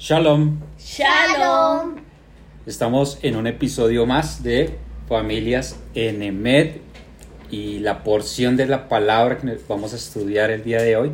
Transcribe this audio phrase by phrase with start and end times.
[0.00, 0.58] Shalom.
[0.78, 1.96] Shalom.
[2.64, 6.76] Estamos en un episodio más de Familias en Emed
[7.50, 11.12] y la porción de la palabra que vamos a estudiar el día de hoy.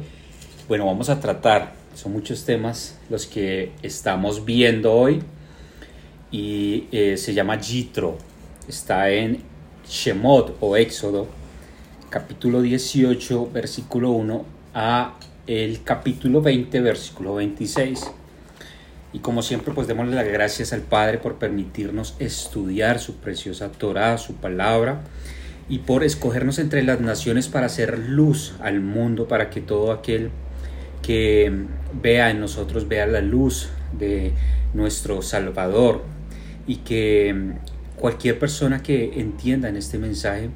[0.68, 5.20] Bueno, vamos a tratar, son muchos temas los que estamos viendo hoy
[6.30, 8.16] y eh, se llama Jitro.
[8.68, 9.42] Está en
[9.88, 11.26] Shemot o Éxodo,
[12.08, 14.44] capítulo 18, versículo 1
[14.74, 15.18] a
[15.48, 18.12] el capítulo 20, versículo 26.
[19.12, 24.18] Y como siempre, pues démosle las gracias al Padre por permitirnos estudiar su preciosa Torah,
[24.18, 25.02] su palabra,
[25.68, 30.30] y por escogernos entre las naciones para hacer luz al mundo, para que todo aquel
[31.02, 31.52] que
[32.02, 34.32] vea en nosotros vea la luz de
[34.74, 36.02] nuestro Salvador
[36.66, 37.54] y que
[37.96, 40.50] cualquier persona que entienda en este mensaje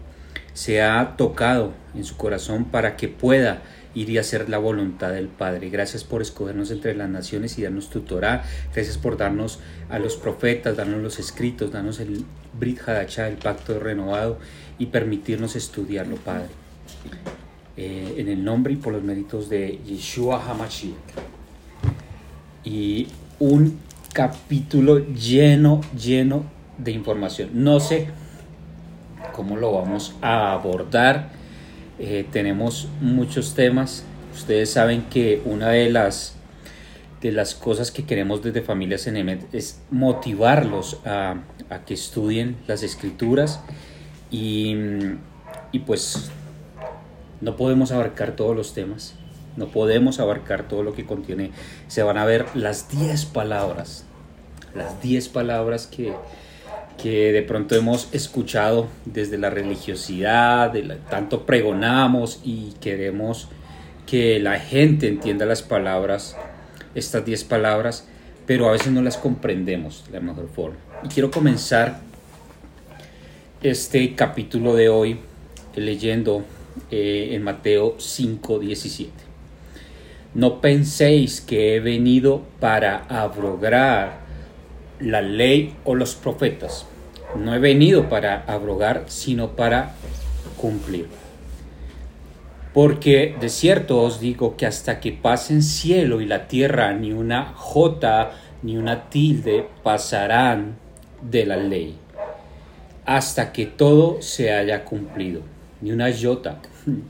[0.53, 3.63] sea tocado en su corazón para que pueda
[3.95, 5.71] ir y hacer la voluntad del Padre.
[5.71, 8.45] Gracias por escogernos entre las naciones y darnos tu Torah.
[8.75, 9.59] Gracias por darnos
[9.89, 12.25] a los profetas, darnos los escritos, darnos el
[12.59, 14.39] Brit Hadachah, el pacto renovado
[14.79, 16.49] y permitirnos estudiarlo, Padre.
[17.77, 20.95] Eh, en el nombre y por los méritos de Yeshua HaMashiach.
[22.65, 23.79] Y un
[24.13, 26.45] capítulo lleno, lleno
[26.79, 27.51] de información.
[27.55, 28.09] No sé
[29.33, 31.40] cómo lo vamos a abordar
[32.01, 34.05] eh, tenemos muchos temas.
[34.35, 36.35] Ustedes saben que una de las,
[37.21, 41.43] de las cosas que queremos desde Familias Enemet es motivarlos a,
[41.87, 43.61] que estudien las escrituras
[44.31, 44.75] y,
[45.73, 46.31] y pues
[47.43, 49.15] no podemos abarcar todos los temas.
[49.59, 51.51] No podemos abarcar todo lo que contiene.
[51.87, 54.07] Se van a ver las 10 palabras.
[54.75, 56.15] Las 10 palabras que,
[57.03, 60.73] que de pronto hemos escuchado desde la religiosidad,
[61.09, 63.49] tanto pregonamos y queremos
[64.07, 66.37] que la gente entienda las palabras,
[66.95, 68.07] estas diez palabras,
[68.47, 70.77] pero a veces no las comprendemos de la mejor forma.
[71.05, 72.01] Y quiero comenzar
[73.63, 75.21] este capítulo de hoy
[75.77, 76.45] leyendo
[76.91, 79.13] eh, en Mateo 5, 17.
[80.35, 84.20] No penséis que he venido para abrogar
[85.01, 86.87] la ley o los profetas.
[87.37, 89.95] No he venido para abrogar, sino para
[90.57, 91.07] cumplir.
[92.75, 97.53] Porque de cierto os digo que hasta que pasen cielo y la tierra, ni una
[97.55, 100.77] jota ni una tilde pasarán
[101.23, 101.97] de la ley,
[103.05, 105.43] hasta que todo se haya cumplido,
[105.81, 106.59] ni una jota.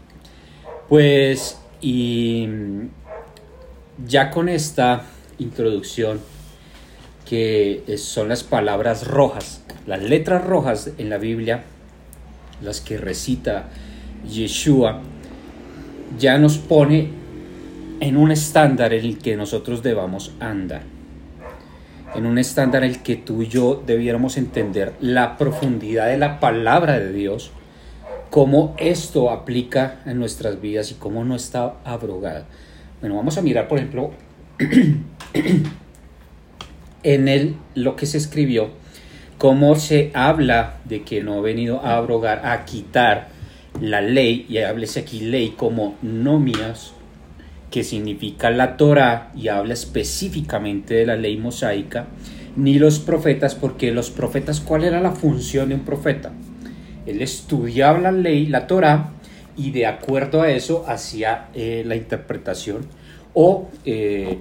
[0.89, 2.49] Pues, y
[4.09, 5.05] ya con esta
[5.39, 6.21] introducción,
[7.31, 11.63] que son las palabras rojas, las letras rojas en la Biblia,
[12.61, 13.69] las que recita
[14.29, 15.01] Yeshua,
[16.19, 17.11] ya nos pone
[18.01, 20.83] en un estándar en el que nosotros debamos andar,
[22.17, 26.41] en un estándar en el que tú y yo debiéramos entender la profundidad de la
[26.41, 27.53] palabra de Dios,
[28.31, 32.47] cómo esto aplica en nuestras vidas y cómo no está abrogada.
[33.01, 34.11] Bueno, vamos a mirar, por ejemplo,
[37.03, 38.71] en el, lo que se escribió,
[39.39, 43.29] cómo se habla de que no ha venido a abrogar, a quitar
[43.81, 46.93] la ley, y háblese aquí ley como nomias,
[47.71, 52.07] que significa la Torah, y habla específicamente de la ley mosaica,
[52.57, 56.33] ni los profetas, porque los profetas, ¿cuál era la función de un profeta?
[57.07, 59.13] Él estudiaba la ley, la Torah,
[59.57, 62.87] y de acuerdo a eso hacía eh, la interpretación
[63.35, 64.39] o eh,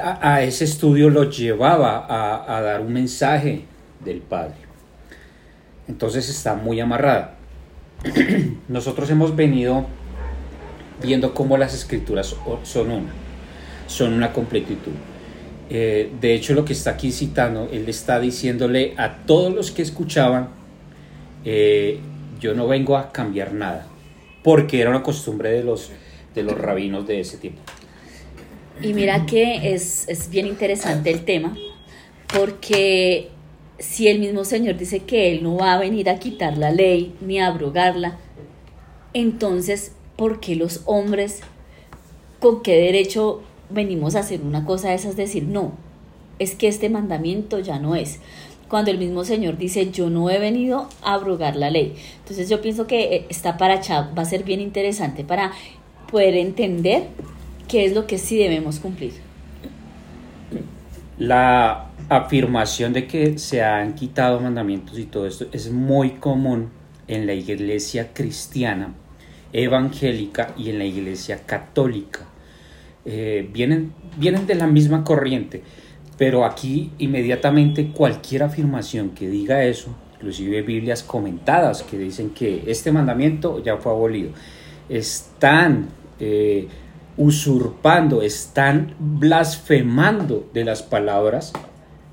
[0.00, 3.64] a, ese estudio lo llevaba a, dar un mensaje
[4.04, 4.54] del Padre.
[5.88, 7.34] Entonces está muy amarrada.
[8.68, 9.86] Nosotros hemos venido
[11.02, 13.12] viendo cómo las escrituras son una,
[13.86, 14.92] son una completitud.
[15.70, 19.82] Eh, de hecho, lo que está aquí citando, él está diciéndole a todos los que
[19.82, 20.50] escuchaban,
[21.44, 21.98] eh,
[22.40, 23.86] yo no vengo a cambiar nada,
[24.44, 25.90] porque era una costumbre de los,
[26.34, 27.62] de los rabinos de ese tiempo.
[28.82, 31.56] Y mira que es, bien interesante el tema,
[32.34, 33.28] porque
[33.78, 37.14] si el mismo Señor dice que Él no va a venir a quitar la ley
[37.20, 38.18] ni a abrogarla,
[39.14, 41.42] entonces, ¿por qué los hombres,
[42.40, 45.14] con qué derecho venimos a hacer una cosa de esas?
[45.14, 45.72] Decir, no,
[46.40, 48.18] es que este mandamiento ya no es.
[48.68, 51.94] Cuando el mismo Señor dice, yo no he venido a abrogar la ley.
[52.18, 55.52] Entonces yo pienso que eh, esta paracha va a ser bien interesante para
[56.10, 57.08] poder entender
[57.68, 59.12] ¿qué es lo que sí debemos cumplir?
[61.18, 66.70] La afirmación de que se han quitado mandamientos y todo esto es muy común
[67.08, 68.94] en la iglesia cristiana,
[69.52, 72.20] evangélica y en la iglesia católica.
[73.04, 75.62] Eh, vienen, vienen de la misma corriente.
[76.18, 82.92] Pero aquí inmediatamente cualquier afirmación que diga eso, inclusive Biblias comentadas que dicen que este
[82.92, 84.30] mandamiento ya fue abolido,
[84.88, 85.88] están
[86.20, 86.68] eh,
[87.16, 91.52] usurpando, están blasfemando de las palabras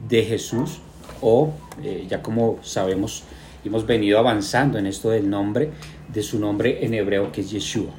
[0.07, 0.79] de Jesús
[1.21, 1.53] o
[1.83, 3.23] eh, ya como sabemos
[3.63, 5.71] hemos venido avanzando en esto del nombre
[6.11, 7.91] de su nombre en hebreo que es Yeshua.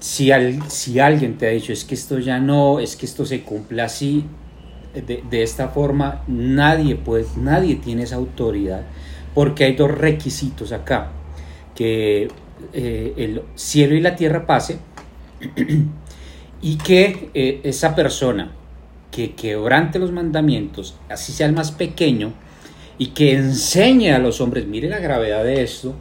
[0.00, 0.30] Si,
[0.68, 3.82] si alguien te ha dicho es que esto ya no, es que esto se cumple
[3.82, 4.24] así,
[4.94, 8.82] de, esta forma, nadie, pues, nadie tiene esa autoridad,
[9.34, 11.10] porque hay dos requisitos acá,
[11.74, 12.28] que
[12.72, 14.78] eh, el cielo y la tierra pase,
[16.62, 18.52] y que eh, esa persona
[19.10, 22.32] que quebrante los mandamientos, así sea el más pequeño,
[22.98, 25.94] y que enseñe a los hombres, mire la gravedad de esto,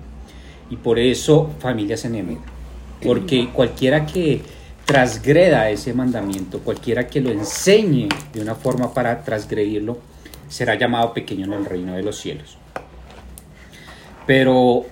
[0.70, 2.44] y por eso familias enemigas,
[3.02, 4.42] porque cualquiera que
[4.86, 10.00] transgreda ese mandamiento, cualquiera que lo enseñe de una forma para transgredirlo,
[10.50, 12.58] será llamado pequeño en el reino de los cielos.
[14.26, 14.86] Pero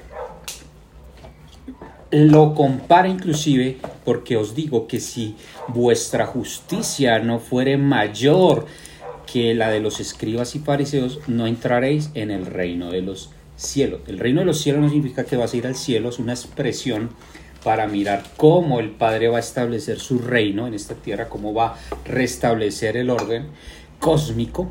[2.15, 5.35] lo compara inclusive porque os digo que si
[5.67, 8.67] vuestra justicia no fuere mayor
[9.31, 13.99] que la de los escribas y fariseos, no entraréis en el reino de los cielos.
[14.07, 16.31] El reino de los cielos no significa que vas a ir al cielo, es una
[16.31, 17.09] expresión
[17.65, 21.73] para mirar cómo el Padre va a establecer su reino en esta tierra, cómo va
[21.73, 23.47] a restablecer el orden
[23.99, 24.69] cósmico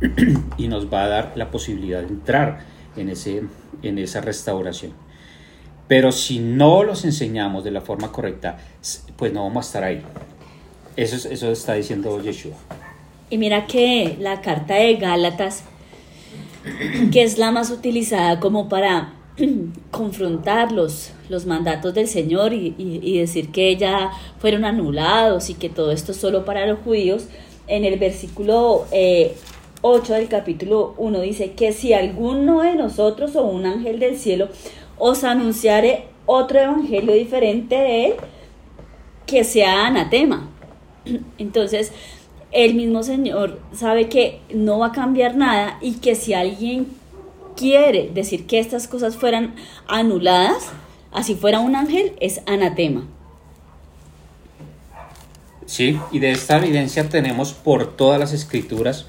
[0.58, 2.64] y nos va a dar la posibilidad de entrar
[2.96, 3.42] en, ese,
[3.82, 5.09] en esa restauración.
[5.90, 8.58] Pero si no los enseñamos de la forma correcta,
[9.16, 10.00] pues no vamos a estar ahí.
[10.94, 12.54] Eso, eso está diciendo Yeshua.
[13.28, 15.64] Y mira que la carta de Gálatas,
[17.10, 19.14] que es la más utilizada como para
[19.90, 25.90] confrontar los, los mandatos del Señor y, decir que ya fueron anulados y que todo
[25.90, 27.24] esto es solo para los judíos,
[27.66, 29.34] en el versículo 8 eh,
[29.82, 34.50] del capítulo 1 dice que si alguno de nosotros o un ángel del cielo
[35.00, 38.14] os anunciare otro evangelio diferente de él,
[39.26, 40.48] que sea anatema.
[41.38, 41.92] Entonces,
[42.52, 46.86] el mismo Señor sabe que no va a cambiar nada y que si alguien
[47.56, 49.54] quiere decir que estas cosas fueran
[49.88, 50.70] anuladas,
[51.12, 53.06] así fuera un ángel, es anatema.
[55.66, 59.06] Sí, y de esta evidencia tenemos por todas las escrituras.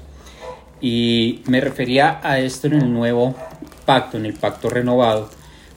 [0.80, 3.34] Y me refería a esto en el nuevo
[3.84, 5.28] pacto, en el pacto renovado,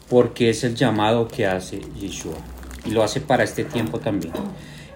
[0.10, 2.38] porque es el llamado que hace Yeshua.
[2.86, 4.34] Y lo hace para este tiempo también.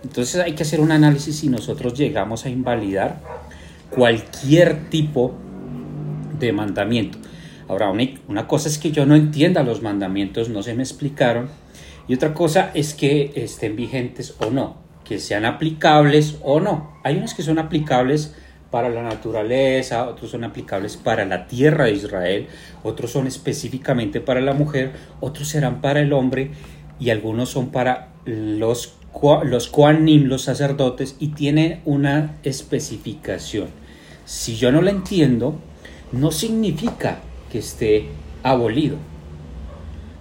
[0.03, 3.19] Entonces hay que hacer un análisis si nosotros llegamos a invalidar
[3.89, 5.33] cualquier tipo
[6.39, 7.17] de mandamiento.
[7.67, 11.50] Ahora, una, cosa es que yo no entienda los mandamientos, no se me explicaron,
[12.07, 17.00] y otra cosa es que estén vigentes o no, que sean aplicables o no.
[17.03, 18.33] Hay unos que son aplicables
[18.71, 22.48] para la naturaleza, otros son aplicables para la tierra de Israel,
[22.83, 26.51] otros son específicamente para la mujer, otros serán para el hombre
[27.00, 28.95] y algunos son para los,
[29.44, 33.69] los Koanim, los sacerdotes, y tiene una especificación.
[34.25, 35.56] Si yo no la entiendo,
[36.12, 37.19] no significa
[37.51, 38.10] que esté
[38.44, 38.98] abolido.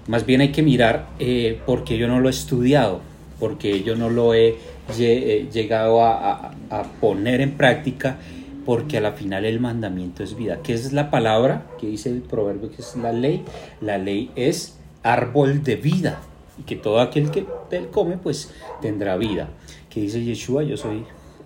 [0.06, 3.02] Más bien hay que mirar eh, porque yo no lo he estudiado,
[3.38, 4.56] porque yo no lo he
[4.96, 6.52] llegado a,
[7.00, 8.18] poner en práctica,
[8.64, 10.60] porque a la final el mandamiento es vida.
[10.62, 13.44] ¿Qué es la palabra que dice el proverbio que es la ley?
[13.80, 16.20] La ley es árbol de vida
[16.58, 18.52] y que todo aquel que él come pues
[18.82, 19.48] tendrá vida.
[19.88, 21.04] Que dice Yeshua, yo soy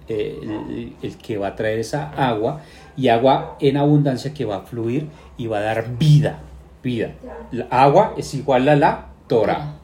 [0.08, 2.62] eh, el, el, que va a traer esa agua
[2.96, 6.40] y agua en abundancia que va a fluir y va a dar vida,
[6.82, 7.12] vida.
[7.52, 9.81] La agua es igual a la Torah.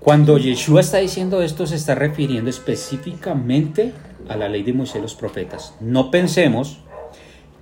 [0.00, 3.92] Cuando Yeshua está diciendo esto, se está refiriendo específicamente
[4.28, 5.74] a la ley de Moisés los profetas.
[5.80, 6.78] No pensemos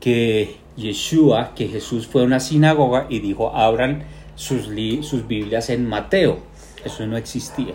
[0.01, 4.05] que Yeshua, que Jesús fue a una sinagoga y dijo, abran
[4.35, 4.69] sus,
[5.03, 6.39] sus Biblias en Mateo.
[6.85, 7.75] Eso no existía.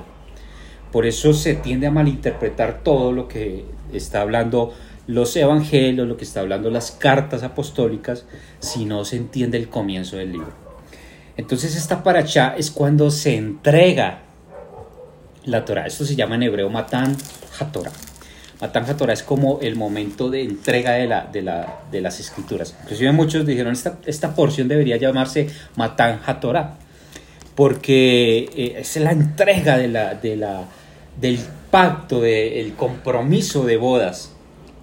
[0.92, 4.74] Por eso se tiende a malinterpretar todo lo que está hablando
[5.06, 8.26] los evangelios, lo que está hablando las cartas apostólicas,
[8.60, 10.67] si no se entiende el comienzo del libro.
[11.38, 14.20] Entonces esta paracha es cuando se entrega
[15.46, 15.86] la Torah.
[15.86, 17.16] Esto se llama en hebreo Matan
[17.60, 17.92] HaTorah.
[18.60, 22.76] Matan HaTorah es como el momento de entrega de, la, de, la, de las escrituras.
[22.84, 26.76] Inclusive muchos dijeron, esta, esta porción debería llamarse Matan HaTorah,
[27.56, 30.64] porque eh, es la entrega de la, de la,
[31.22, 31.40] del
[31.70, 34.32] pacto, del compromiso de bodas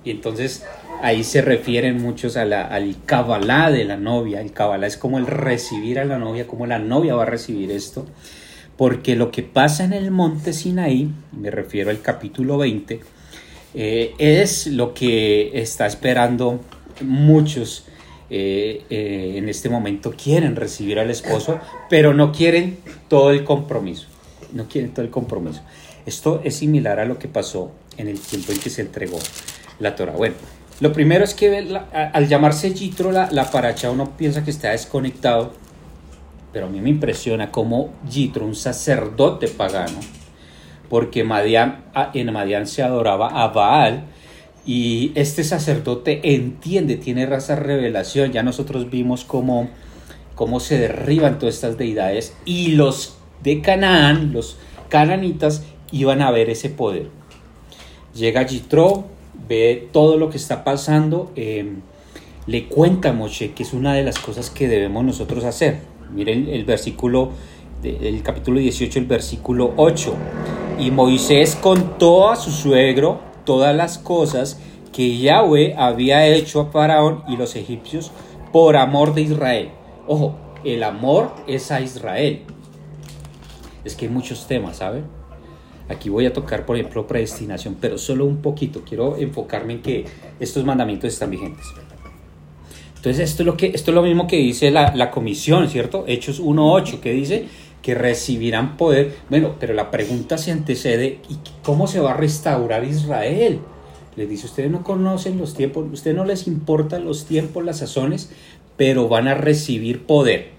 [0.04, 0.64] y entonces
[1.04, 4.40] ahí se refieren muchos a la, al Kabbalah de la novia.
[4.40, 7.70] El Kabbalah es como el recibir a la novia, como la novia va a recibir
[7.70, 8.06] esto.
[8.78, 13.00] Porque lo que pasa en el monte Sinaí, me refiero al capítulo 20,
[13.74, 16.60] eh, es lo que está esperando
[17.02, 17.84] muchos
[18.30, 20.14] eh, eh, en este momento.
[20.16, 24.06] Quieren recibir al esposo, pero no quieren todo el compromiso.
[24.54, 25.60] No quieren todo el compromiso.
[26.06, 29.18] Esto es similar a lo que pasó en el tiempo en que se entregó
[29.78, 30.12] la Torah.
[30.12, 30.36] Bueno,
[30.80, 35.52] lo primero es que al llamarse Yitro la, la paracha uno piensa que está desconectado,
[36.52, 40.00] pero a mí me impresiona cómo Yitro, un sacerdote pagano,
[40.88, 44.04] porque en Madian se adoraba a Baal
[44.66, 48.32] y este sacerdote entiende, tiene raza revelación.
[48.32, 49.68] Ya nosotros vimos cómo,
[50.34, 54.56] cómo se derriban todas estas deidades y los de Canaán, los
[54.88, 57.08] cananitas, iban a ver ese poder.
[58.14, 59.04] Llega Jitro,
[59.48, 61.80] ve todo lo que está pasando, em,
[62.46, 65.80] le cuenta a Moshe que es una de las cosas que debemos nosotros hacer.
[66.12, 67.30] Miren el versículo,
[67.82, 70.14] el capítulo 18, el versículo 8.
[70.78, 74.60] Y Moisés contó a su suegro todas las cosas
[74.92, 78.12] que Yahweh había hecho a Faraón y los egipcios
[78.52, 79.70] por amor de Israel.
[80.06, 82.42] Ojo, el amor es a Israel.
[83.84, 85.04] Es que hay muchos temas, ¿saben?
[85.88, 88.82] Aquí voy a tocar, por ejemplo, predestinación, pero solo un poquito.
[88.86, 90.04] Quiero enfocarme en que
[90.40, 91.66] estos mandamientos están vigentes.
[92.96, 96.04] Entonces, esto es lo, que, esto es lo mismo que dice la, comisión, ¿cierto?
[96.06, 97.44] Hechos 1.8, que dice
[97.82, 99.14] que recibirán poder.
[99.28, 103.60] Bueno, pero la pregunta se antecede, ¿y cómo se va a restaurar Israel?
[104.16, 108.30] Les dice, ustedes no conocen los tiempos, ustedes no les importan los tiempos, las sazones,
[108.78, 110.52] pero van a recibir poder.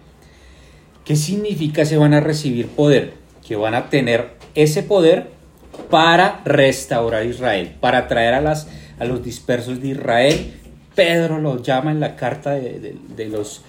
[1.03, 3.25] ¿Qué significa se van a recibir poder?
[3.46, 5.32] Que van a tener ese poder
[5.90, 8.68] para restaurar Israel, para traer a, las,
[9.00, 10.54] a los dispersos de Israel.
[10.96, 13.64] Pedro los llama en la carta de, de los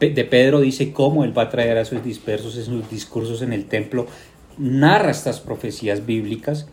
[0.00, 3.52] de Pedro dice cómo él va a traer a sus dispersos en sus discursos en
[3.52, 4.06] el templo,
[4.58, 6.66] narra estas profecías bíblicas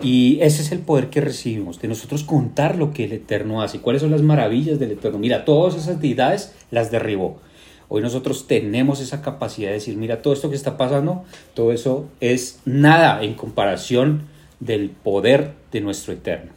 [0.00, 3.80] y ese es el poder que recibimos, de nosotros contar lo que el Eterno hace,
[3.80, 5.18] cuáles son las maravillas del Eterno.
[5.18, 7.40] Mira, todas esas deidades las derribó.
[7.88, 11.24] Hoy nosotros tenemos esa capacidad de decir, mira, todo esto que está pasando,
[11.54, 14.22] todo eso es nada en comparación
[14.60, 16.52] del poder de nuestro Eterno.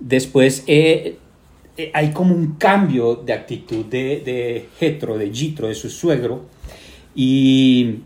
[0.00, 1.16] Después, eh,
[1.76, 6.42] eh, hay como un cambio de actitud de, de Jetro, de Jitro, de su suegro,
[7.14, 8.00] y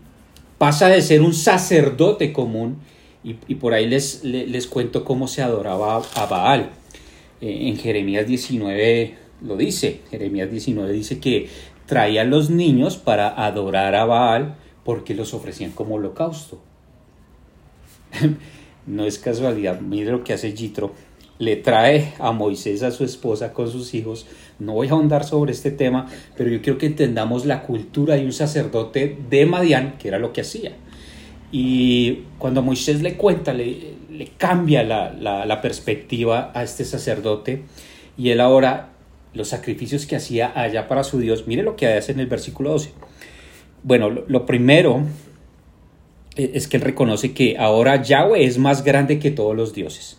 [0.57, 2.77] pasa de ser un sacerdote común,
[3.23, 6.71] y, por ahí les, les, cuento cómo se adoraba a Baal.
[7.39, 9.15] Eh, en Jeremías 19
[9.45, 11.47] lo dice, Jeremías 19 dice que
[11.85, 16.61] traía a los niños para adorar a Baal porque los ofrecían como holocausto.
[18.85, 20.93] no es casualidad, mire lo que hace Jitro
[21.39, 24.25] le trae a Moisés a su esposa con sus hijos.
[24.59, 28.25] No voy a ahondar sobre este tema, pero yo quiero que entendamos la cultura de
[28.25, 30.73] un sacerdote de Madián, que era lo que hacía.
[31.51, 33.93] Y cuando Moisés le cuenta, le,
[34.37, 37.63] cambia la, la, perspectiva a este sacerdote
[38.17, 38.92] y él ahora
[39.33, 42.71] los sacrificios que hacía allá para su Dios, mire lo que hace en el versículo
[42.71, 42.91] 12.
[43.83, 45.03] Bueno, lo, primero
[46.35, 50.17] es que él reconoce que ahora Yahweh es más grande que todos los dioses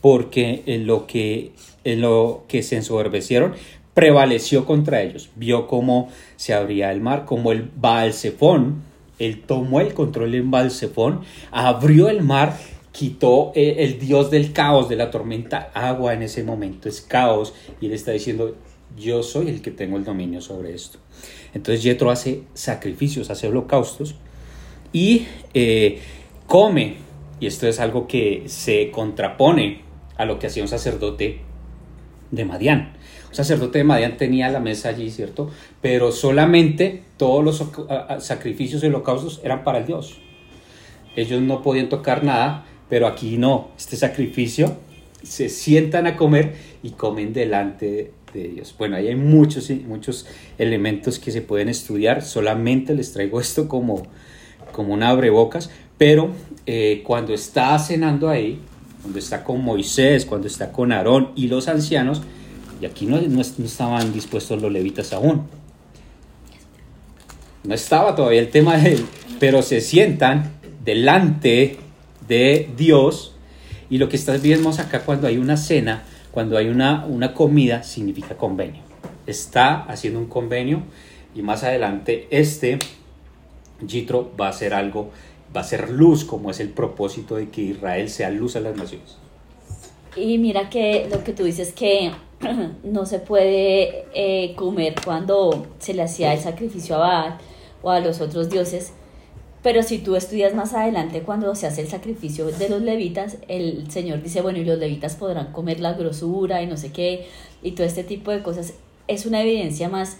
[0.00, 1.52] porque en lo que,
[1.84, 3.54] en lo que se ensoberbecieron
[3.94, 5.30] prevaleció contra ellos.
[5.36, 8.82] Vio cómo se abría el mar, como el Balsefón,
[9.18, 11.20] él tomó el control en Balsefón,
[11.50, 12.56] abrió el mar,
[12.92, 17.54] quitó el, el, dios del caos, de la tormenta, agua en ese momento, es caos,
[17.80, 18.56] y él está diciendo,
[18.96, 20.98] yo soy el que tengo el dominio sobre esto.
[21.54, 24.16] Entonces Yetro hace sacrificios, hace holocaustos,
[24.92, 26.00] y eh,
[26.46, 26.96] come,
[27.38, 29.82] y esto es algo que se contrapone
[30.16, 31.40] a lo que hacía un sacerdote
[32.30, 32.94] de Madián.
[33.28, 35.50] Un sacerdote de Madián tenía la mesa allí, ¿cierto?
[35.80, 37.64] Pero solamente todos los
[38.24, 40.18] sacrificios y holocaustos eran para el Dios.
[41.16, 43.68] Ellos no podían tocar nada, pero aquí no.
[43.78, 44.76] Este sacrificio
[45.22, 48.74] se sientan a comer y comen delante de Dios.
[48.76, 50.26] Bueno, ahí hay muchos, muchos
[50.58, 52.22] elementos que se pueden estudiar.
[52.22, 54.02] Solamente les traigo esto como,
[54.72, 55.70] como un abrebocas.
[55.96, 56.30] Pero
[56.66, 58.60] eh, cuando está cenando ahí,
[59.02, 62.22] cuando está con Moisés, cuando está con Aarón y los ancianos,
[62.80, 65.42] y aquí no, no, estaban dispuestos los levitas aún.
[67.62, 69.04] No estaba todavía el tema de él,
[69.38, 71.78] pero se sientan delante
[72.30, 73.34] de Dios
[73.90, 77.82] y lo que estás viendo acá cuando hay una cena, cuando hay una, una comida,
[77.82, 78.82] significa convenio.
[79.26, 80.82] Está haciendo un convenio
[81.34, 82.78] y más adelante este
[83.86, 85.10] Jitro va a hacer algo
[85.54, 88.76] va a ser luz, como es el propósito de que Israel sea luz a las
[88.76, 89.16] naciones.
[90.16, 92.12] Y mira que lo que tú dices que
[92.84, 97.38] no se puede eh, comer cuando se le hacía el sacrificio a Baal
[97.82, 98.92] o a los otros dioses,
[99.62, 103.90] Pero si tú estudias más adelante cuando se hace el sacrificio de los levitas, el
[103.90, 107.26] Señor dice, bueno, y los levitas podrán comer la grosura y no sé qué,
[107.62, 108.72] y todo este tipo de cosas.
[109.06, 110.16] Es una evidencia más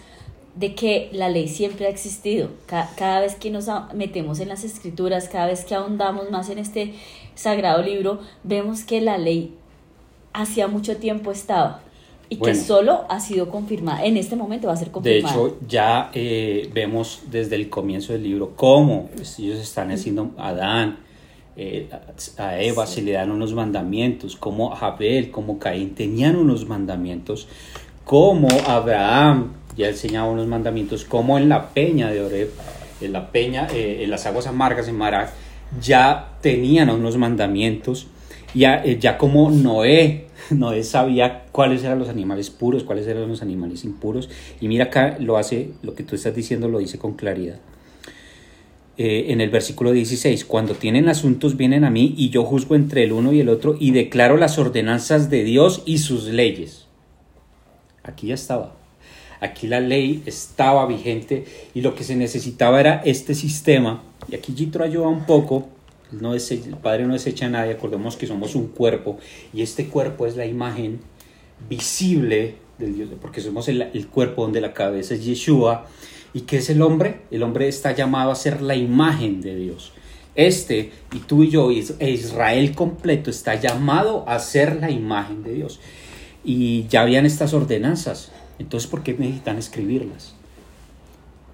[0.56, 2.50] de que la ley siempre ha existido.
[2.66, 6.94] Cada, vez que nos metemos en las escrituras, cada vez que ahondamos más en este
[7.34, 9.54] sagrado libro, vemos que la ley
[10.32, 11.82] hacía mucho tiempo estaba
[12.30, 14.04] y que solo ha sido confirmada.
[14.04, 15.34] En este momento va a ser confirmada.
[15.34, 20.48] De hecho, ya eh, vemos desde el comienzo del libro cómo ellos están haciendo a
[20.50, 20.98] Adán,
[21.56, 21.90] eh,
[22.38, 27.48] a Eva se le dan unos mandamientos, como Abel, como Caín tenían unos mandamientos,
[28.04, 32.50] como Abraham ya enseñaba unos mandamientos, como en la peña de Oreb,
[33.00, 35.32] en la peña, eh, en las aguas amargas en Marac,
[35.80, 38.06] ya tenían unos mandamientos,
[38.54, 43.84] ya, ya como Noé Noé sabía cuáles eran los animales puros, cuáles eran los animales
[43.84, 44.28] impuros.
[44.60, 47.58] Y mira acá lo hace, lo que tú estás diciendo lo dice con claridad.
[48.96, 53.04] Eh, en el versículo 16, cuando tienen asuntos vienen a mí y yo juzgo entre
[53.04, 56.86] el uno y el otro y declaro las ordenanzas de Dios y sus leyes.
[58.02, 58.76] Aquí ya estaba.
[59.40, 64.02] Aquí la ley estaba vigente y lo que se necesitaba era este sistema.
[64.28, 65.70] Y aquí Jitro ayuda un poco
[66.12, 69.18] no el Padre no desecha a nadie, acordemos que somos un cuerpo
[69.52, 71.00] y este cuerpo es la imagen
[71.68, 75.86] visible del Dios, porque somos el, cuerpo donde la cabeza es Yeshua.
[76.32, 77.22] ¿Y qué es el hombre?
[77.30, 79.92] El hombre está llamado a ser la imagen de Dios.
[80.34, 85.54] Este y tú y yo, e Israel completo, está llamado a ser la imagen de
[85.54, 85.80] Dios.
[86.44, 88.30] Y ya habían estas ordenanzas.
[88.58, 90.34] Entonces, ¿por qué necesitan escribirlas?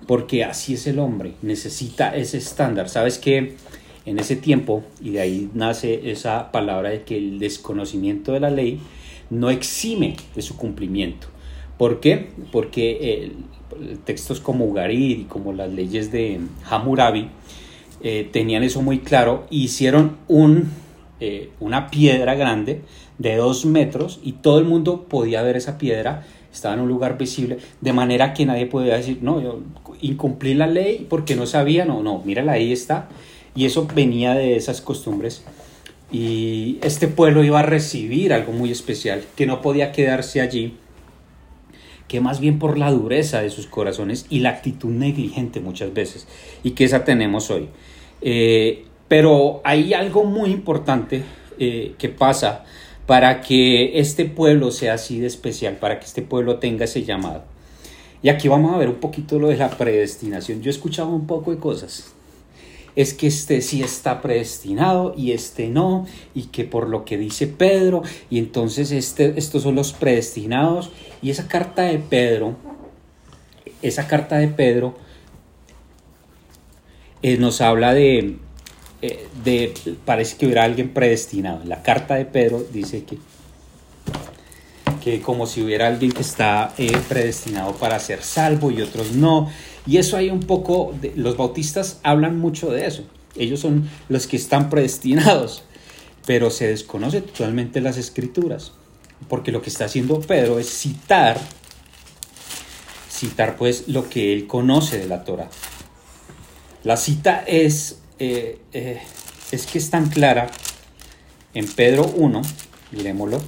[0.06, 2.88] Porque así es el hombre, necesita ese estándar.
[2.88, 3.56] ¿Sabes qué?
[4.06, 8.50] En ese tiempo, y de ahí nace esa palabra de que el desconocimiento de la
[8.50, 8.80] ley
[9.30, 11.26] no exime de su cumplimiento.
[11.76, 12.30] ¿Por qué?
[12.52, 13.32] Porque
[14.04, 17.28] textos como Ugarid y como las leyes de Hammurabi
[18.02, 20.70] eh, tenían eso muy claro hicieron un,
[21.20, 22.82] eh, una piedra grande
[23.18, 27.18] de dos metros y todo el mundo podía ver esa piedra, estaba en un lugar
[27.18, 29.60] visible, de manera que nadie podía decir, no, yo
[30.00, 33.08] incumplí la ley porque no sabía, no, no, mírala, ahí está.
[33.56, 35.42] Y eso venía de esas costumbres.
[36.12, 40.76] Y este pueblo iba a recibir algo muy especial, que no podía quedarse allí,
[42.06, 46.28] que más bien por la dureza de sus corazones y la actitud negligente muchas veces,
[46.62, 47.68] y que esa tenemos hoy.
[48.20, 51.24] Eh, pero hay algo muy importante
[51.58, 52.64] eh, que pasa
[53.06, 57.44] para que este pueblo sea así de especial, para que este pueblo tenga ese llamado.
[58.22, 60.62] Y aquí vamos a ver un poquito lo de la predestinación.
[60.62, 62.15] Yo he escuchado un poco de cosas
[62.96, 67.46] es que este sí está predestinado y este no, y que por lo que dice
[67.46, 70.90] Pedro, y entonces este, estos son los predestinados,
[71.22, 72.56] y esa carta de Pedro,
[73.82, 74.96] esa carta de Pedro
[77.22, 78.36] eh, nos habla de,
[79.02, 81.62] eh, de, parece que hubiera alguien predestinado.
[81.64, 83.18] La carta de Pedro dice que
[85.22, 89.48] como si hubiera alguien que está eh, predestinado para ser salvo y otros no.
[89.86, 93.04] Y eso hay un poco, de, los bautistas hablan mucho de eso.
[93.36, 95.62] Ellos son los que están predestinados,
[96.26, 98.72] pero se desconoce totalmente las escrituras,
[99.28, 101.38] porque lo que está haciendo Pedro es citar,
[103.10, 105.48] citar pues lo que él conoce de la Torah.
[106.82, 109.00] La cita es, eh, eh,
[109.52, 110.50] es que es tan clara
[111.54, 112.42] en Pedro 1,
[112.92, 113.40] miremoslo,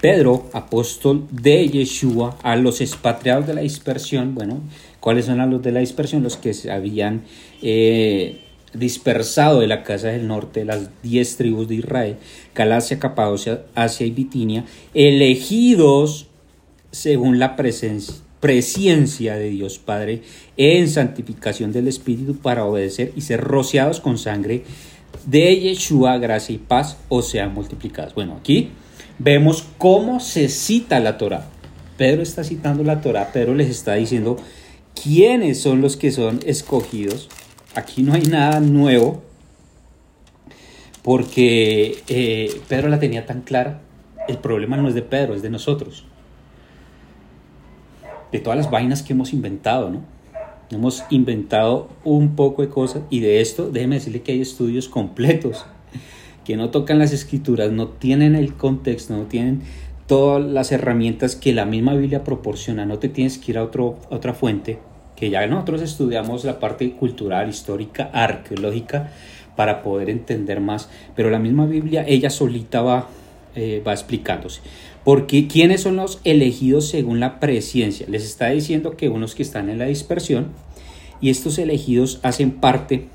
[0.00, 4.60] Pedro, apóstol de Yeshua, a los expatriados de la dispersión, bueno,
[5.00, 6.22] ¿cuáles son los de la dispersión?
[6.22, 7.22] Los que se habían
[7.62, 8.40] eh,
[8.74, 12.16] dispersado de la casa del norte, las diez tribus de Israel,
[12.54, 16.26] Galacia, Capadocia, Asia y Bitinia, elegidos
[16.90, 20.22] según la presencia, presencia de Dios Padre
[20.56, 24.64] en santificación del Espíritu para obedecer y ser rociados con sangre
[25.24, 28.14] de Yeshua, gracia y paz, o sean multiplicadas.
[28.14, 28.70] Bueno, aquí
[29.18, 31.46] vemos cómo se cita la Torah.
[31.96, 34.36] Pedro está citando la Torah, Pedro les está diciendo
[35.00, 37.28] quiénes son los que son escogidos.
[37.74, 39.22] Aquí no hay nada nuevo,
[41.02, 43.80] porque eh, Pedro la tenía tan clara.
[44.28, 46.04] El problema no es de Pedro, es de nosotros.
[48.32, 50.02] De todas las vainas que hemos inventado, ¿no?
[50.70, 55.64] Hemos inventado un poco de cosas y de esto, déjeme decirle que hay estudios completos
[56.46, 59.62] que no tocan las escrituras, no tienen el contexto, no tienen
[60.06, 63.98] todas las herramientas que la misma Biblia proporciona, no te tienes que ir a, otro,
[64.10, 64.78] otra fuente,
[65.16, 69.10] que ya nosotros estudiamos la parte cultural, histórica, arqueológica,
[69.56, 73.08] para poder entender más, pero la misma Biblia, ella solita va,
[73.56, 74.60] eh, va explicándose.
[75.02, 78.06] Porque ¿quiénes son los elegidos según la presciencia?
[78.08, 80.48] Les está diciendo que unos que están en la dispersión
[81.20, 83.06] Y estos elegidos hacen parte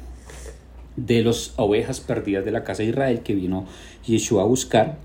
[0.96, 3.66] de las ovejas perdidas de la casa de Israel que vino
[4.06, 4.98] Yeshua a buscar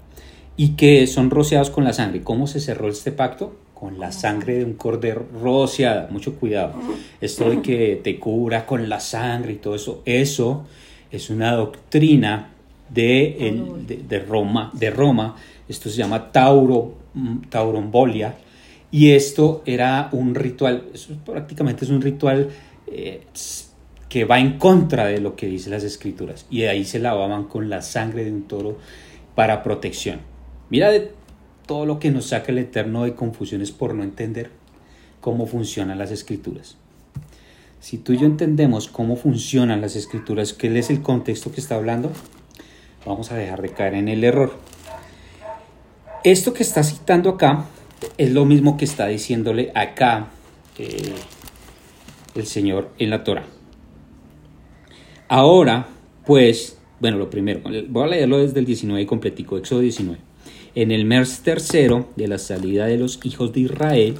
[0.56, 2.22] y que son rociados con la sangre.
[2.22, 3.56] ¿Cómo se cerró este pacto?
[3.74, 6.08] Con la sangre de un cordero rociada.
[6.10, 6.74] Mucho cuidado.
[7.20, 10.64] Esto de que te cura con la sangre y todo eso, eso
[11.10, 12.52] es una doctrina
[12.88, 15.36] de, de, Roma, de Roma.
[15.68, 16.94] Esto se llama tauro,
[17.50, 18.36] taurombolia.
[18.90, 22.48] Y esto era un ritual, eso prácticamente es un ritual
[22.86, 23.20] eh,
[24.08, 26.46] que va en contra de lo que dicen las escrituras.
[26.50, 28.78] Y de ahí se lavaban con la sangre de un toro
[29.34, 30.20] para protección.
[30.70, 31.12] Mira de
[31.66, 34.50] todo lo que nos saca el Eterno de confusiones por no entender
[35.20, 36.76] cómo funcionan las escrituras.
[37.80, 41.74] Si tú y yo entendemos cómo funcionan las escrituras, qué es el contexto que está
[41.74, 42.10] hablando,
[43.04, 44.56] vamos a dejar de caer en el error.
[46.24, 47.66] Esto que está citando acá
[48.18, 50.28] es lo mismo que está diciéndole acá
[50.78, 51.14] eh,
[52.34, 53.55] el Señor en la Torah.
[55.28, 55.88] Ahora,
[56.24, 60.26] pues, bueno, lo primero, voy a leerlo desde el 19 completico, Éxodo 19
[60.76, 64.14] en el mes tercero de la salida de los hijos de Israel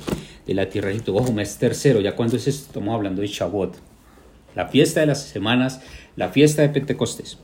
[0.47, 1.15] de la tierra de Egipto.
[1.15, 3.77] Ojo, mes tercero, ya cuando es estamos hablando de Shavuot,
[4.55, 5.83] la fiesta de las semanas,
[6.17, 7.39] la fiesta de Pentecostés.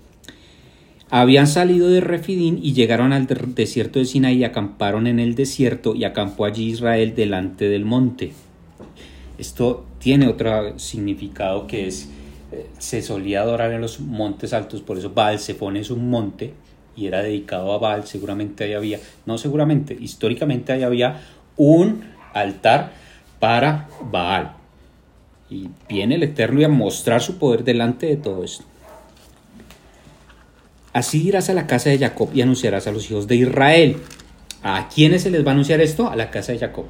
[1.11, 5.95] Habían salido de Refidín y llegaron al desierto de Sinaí y acamparon en el desierto
[5.95, 8.33] y acampó allí Israel delante del monte.
[9.37, 12.09] Esto tiene otro significado que es,
[12.79, 16.55] se solía adorar en los montes altos, por eso Baal se pone es un monte,
[16.97, 21.23] y era dedicado a Baal, seguramente ahí había, no seguramente, históricamente ahí había
[21.57, 22.93] un altar
[23.39, 24.53] para Baal.
[25.51, 28.65] Y viene el Eterno a mostrar su poder delante de todo esto.
[30.93, 33.97] Así irás a la casa de Jacob y anunciarás a los hijos de Israel.
[34.63, 36.09] ¿A quiénes se les va a anunciar esto?
[36.09, 36.85] A la casa de Jacob.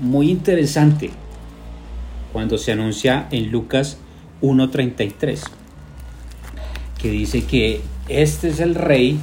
[0.00, 1.10] Muy interesante
[2.38, 3.98] cuando se anuncia en Lucas
[4.42, 5.42] 1.33,
[6.96, 9.18] que dice que este es el rey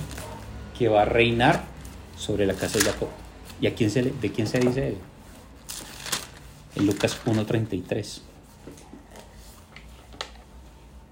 [0.77, 1.63] que va a reinar
[2.17, 3.07] sobre la casa de Jacob.
[3.61, 4.97] ¿Y a quién se de quién se dice él?
[6.75, 8.19] En Lucas 1.33.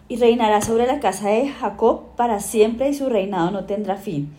[0.09, 4.33] Y reinará sobre la casa de Jacob para siempre y su reinado no tendrá fin.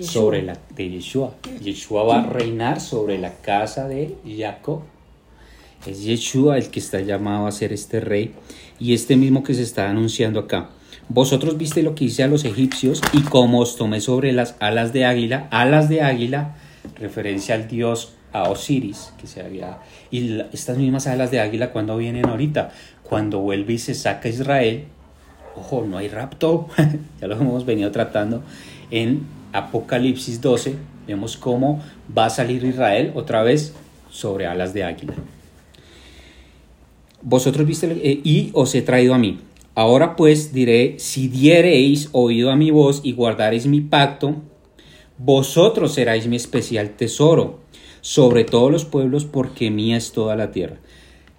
[0.00, 1.34] sobre la de Yeshua.
[1.60, 4.91] Yeshua va a reinar sobre la casa de Jacob.
[5.86, 8.32] Es Yeshua el que está llamado a ser este rey
[8.78, 10.70] y este mismo que se está anunciando acá.
[11.08, 14.92] Vosotros viste lo que hice a los egipcios y cómo os tomé sobre las alas
[14.92, 16.54] de águila, alas de águila,
[16.98, 19.78] referencia al dios Osiris, que se había...
[20.10, 22.70] Y estas mismas alas de águila, cuando vienen ahorita?
[23.02, 24.84] Cuando vuelve y se saca Israel,
[25.56, 26.68] ojo, no hay rapto,
[27.20, 28.42] ya lo hemos venido tratando
[28.90, 31.82] en Apocalipsis 12, vemos cómo
[32.16, 33.74] va a salir Israel otra vez
[34.10, 35.14] sobre alas de águila.
[37.22, 39.38] Vosotros viste, eh, y os he traído a mí.
[39.74, 44.36] Ahora pues diré, si diereis oído a mi voz y guardareis mi pacto,
[45.16, 47.60] vosotros seráis mi especial tesoro
[48.02, 50.76] sobre todos los pueblos, porque mía es toda la tierra.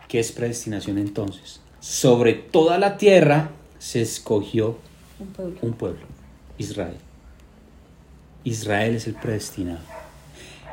[0.08, 1.60] ¿Qué es predestinación entonces?
[1.80, 4.78] Sobre toda la tierra se escogió
[5.20, 6.06] un pueblo, un pueblo
[6.58, 6.98] Israel.
[8.46, 9.82] Israel es el predestinado.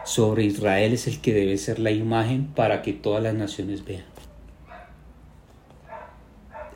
[0.04, 4.09] Sobre Israel es el que debe ser la imagen para que todas las naciones vean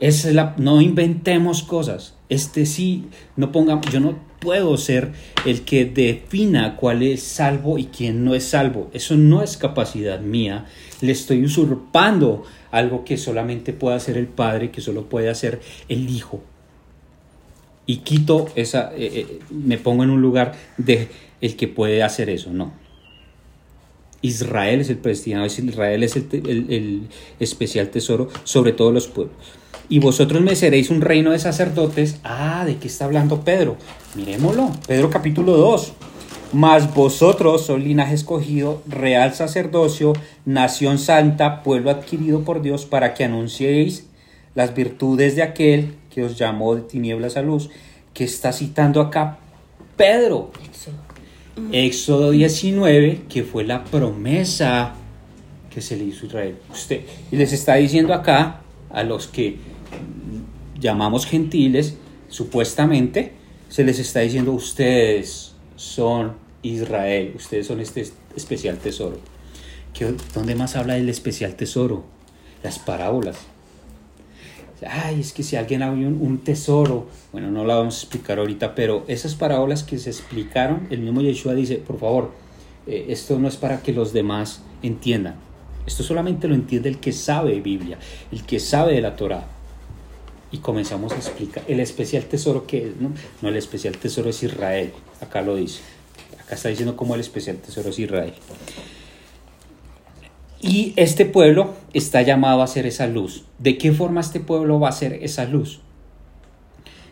[0.00, 2.14] es la, no inventemos cosas.
[2.28, 3.52] Este sí, no
[3.90, 5.12] yo no puedo ser
[5.44, 8.90] el que defina cuál es salvo y quién no es salvo.
[8.92, 10.66] Eso no es capacidad mía.
[11.00, 16.10] Le estoy usurpando algo que solamente puede hacer el Padre, que solo puede hacer el
[16.10, 16.42] Hijo.
[17.86, 21.08] Y quito esa, eh, eh, me pongo en un lugar de
[21.40, 22.72] el que puede hacer eso, no.
[24.22, 29.36] Israel es el predestinado, Israel es el, el especial tesoro sobre todos los pueblos
[29.88, 32.18] y vosotros me seréis un reino de sacerdotes.
[32.24, 33.76] Ah, ¿de qué está hablando Pedro?
[34.14, 35.92] Miremoslo, Pedro capítulo 2.
[36.52, 40.12] Mas vosotros sois linaje escogido, real sacerdocio,
[40.44, 44.06] nación santa, pueblo adquirido por Dios, para que anunciéis
[44.54, 47.70] las virtudes de aquel que os llamó de tinieblas a luz,
[48.12, 49.38] que está citando acá
[49.96, 50.52] Pedro.
[51.72, 54.94] Éxodo 19, que fue la promesa
[55.70, 56.56] que se le hizo a Israel.
[56.72, 57.00] Usted,
[57.32, 59.58] y les está diciendo acá a los que
[60.78, 61.96] llamamos gentiles,
[62.28, 63.32] supuestamente
[63.68, 69.18] se les está diciendo ustedes son Israel, ustedes son este especial tesoro.
[70.34, 72.04] ¿Dónde más habla del especial tesoro?
[72.62, 73.36] Las parábolas.
[74.86, 78.74] Ay, es que si alguien había un, tesoro, bueno, no la vamos a explicar ahorita,
[78.74, 82.32] pero esas parábolas que se explicaron, el mismo Yeshua dice, por favor,
[82.86, 85.36] eh, esto no es para que los demás entiendan,
[85.86, 87.98] Esto solamente lo entiende el que sabe Biblia,
[88.32, 89.53] el que sabe de la Torah.
[90.54, 93.10] Y comenzamos a explicar el especial tesoro que es, ¿no?
[93.42, 95.80] No, el especial tesoro es Israel, acá lo dice.
[96.38, 98.32] Acá está diciendo cómo el especial tesoro es Israel.
[100.60, 103.42] Y este pueblo está llamado a ser esa luz.
[103.58, 105.80] ¿De qué forma este pueblo va a ser esa luz?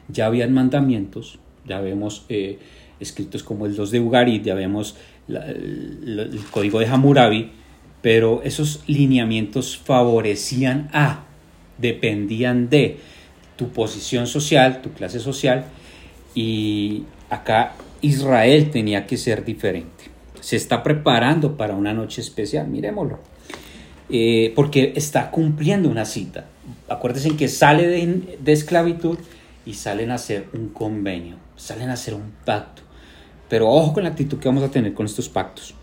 [0.06, 2.60] Ya habían mandamientos, ya vemos eh,
[3.00, 4.94] escritos como el 2 de Ugarit, ya vemos
[5.26, 7.50] el, el código de Hammurabi,
[8.02, 11.24] pero esos lineamientos favorecían a,
[11.78, 13.10] dependían de
[13.56, 15.64] tu posición social, tu clase social,
[16.34, 20.10] y acá Israel tenía que ser diferente.
[20.40, 23.20] Se está preparando para una noche especial, miremoslo,
[24.10, 26.46] eh, porque está cumpliendo una cita.
[26.88, 29.18] Acuérdense que sale de, de esclavitud
[29.64, 32.82] y salen a hacer un convenio, salen a hacer un pacto.
[33.48, 35.74] Pero ojo con la actitud que vamos a tener con estos pactos.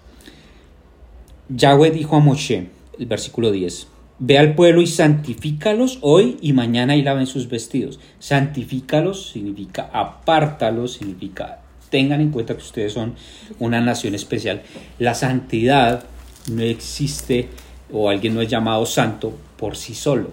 [1.49, 3.87] Yahweh dijo a Moshe, el versículo 10,
[4.19, 7.99] Ve al pueblo y santifícalos hoy y mañana y laven sus vestidos.
[8.19, 13.15] Santifícalos significa apártalos, significa tengan en cuenta que ustedes son
[13.59, 14.61] una nación especial.
[14.99, 16.03] La santidad
[16.51, 17.49] no existe
[17.91, 20.31] o alguien no es llamado santo por sí solo.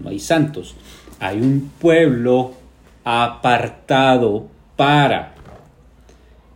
[0.00, 0.76] No hay santos.
[1.18, 2.54] Hay un pueblo
[3.04, 5.34] apartado para.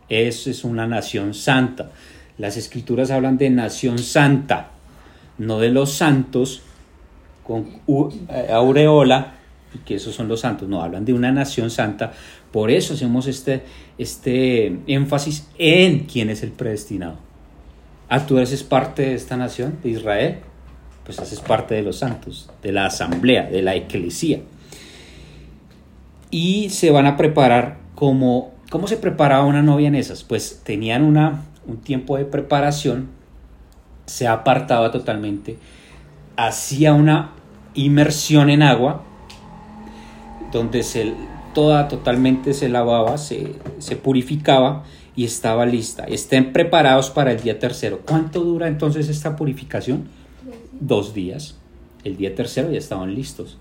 [0.07, 1.91] Eso es una nación santa.
[2.37, 4.71] Las escrituras hablan de nación santa,
[5.37, 6.61] no de los santos
[7.43, 7.67] con
[8.29, 9.35] eh, aureola,
[9.85, 12.13] que esos son los santos, no, hablan de una nación santa.
[12.51, 13.63] Por eso hacemos este,
[13.97, 17.17] este énfasis en quién es el predestinado.
[18.09, 20.37] Ah, tú eres parte de esta nación, de Israel,
[21.03, 24.41] pues haces parte de los santos, de la asamblea, de la eclesía.
[26.29, 30.23] Y se van a preparar como, ¿cómo se preparaba una novia en esas?
[30.23, 33.07] Pues tenían una, un tiempo de preparación,
[34.05, 35.57] se apartaba totalmente,
[36.35, 37.31] hacía una
[37.73, 39.03] inmersión en agua,
[40.51, 41.13] donde se,
[41.53, 44.83] toda totalmente se lavaba, se, se purificaba
[45.15, 46.03] y estaba lista.
[46.05, 48.01] Estén preparados para el día tercero.
[48.05, 50.07] ¿Cuánto dura entonces esta purificación?
[50.79, 51.57] Dos días.
[52.03, 53.57] El día tercero ya estaban listos.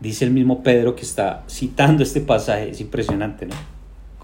[0.00, 3.54] Dice el mismo Pedro que está citando este pasaje, es impresionante, ¿no?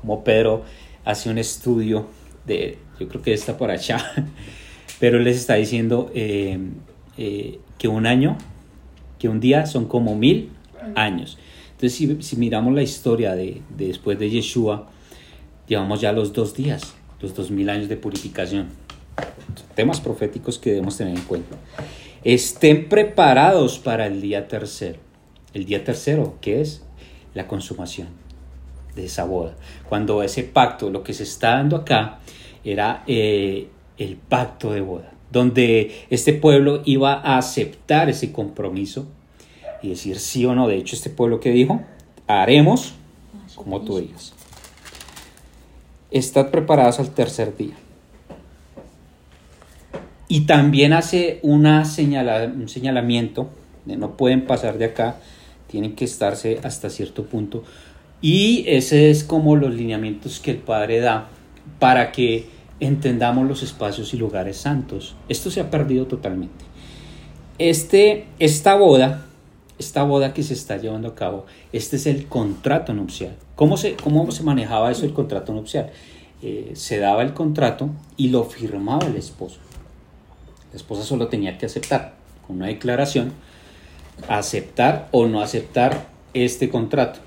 [0.00, 0.62] Como Pedro
[1.04, 2.06] hace un estudio
[2.46, 3.98] de, yo creo que está por allá,
[5.00, 6.58] pero les está diciendo eh,
[7.16, 8.36] eh, que un año,
[9.18, 10.50] que un día son como mil
[10.94, 11.38] años.
[11.72, 14.88] Entonces, si, miramos la historia de, de, después de Yeshua,
[15.66, 18.68] llevamos ya los dos días, los dos mil años de purificación.
[19.74, 21.56] Temas proféticos que debemos tener en cuenta.
[22.22, 24.98] Estén preparados para el día tercero.
[25.52, 26.82] El día tercero, ¿qué es?
[27.34, 28.23] La consumación
[28.94, 29.54] de esa boda.
[29.88, 32.18] Cuando ese pacto, lo que se está dando acá,
[32.64, 39.06] era eh, el pacto de boda, donde este pueblo iba a aceptar ese compromiso
[39.82, 40.68] y decir sí o no.
[40.68, 41.82] De hecho, este pueblo que dijo,
[42.26, 42.94] haremos
[43.54, 44.32] como tú digas.
[46.10, 47.74] Estad preparados al tercer día.
[50.28, 53.48] Y también hace una un señalamiento
[53.84, 55.16] de no pueden pasar de acá,
[55.66, 57.62] tienen que estarse hasta cierto punto
[58.24, 61.28] y ese es como los lineamientos que el Padre da
[61.78, 62.46] para que
[62.80, 65.14] entendamos los espacios y lugares santos.
[65.28, 66.64] Esto se ha perdido totalmente.
[67.58, 69.26] Este, esta boda,
[69.78, 73.36] esta boda que se está llevando a cabo, este es el contrato nupcial.
[73.56, 75.90] ¿Cómo se, cómo se manejaba eso el contrato nupcial?
[76.40, 79.58] Eh, se daba el contrato y lo firmaba el esposo.
[80.72, 82.14] La esposa solo tenía que aceptar,
[82.46, 83.34] con una declaración,
[84.28, 87.20] aceptar o no aceptar este contrato.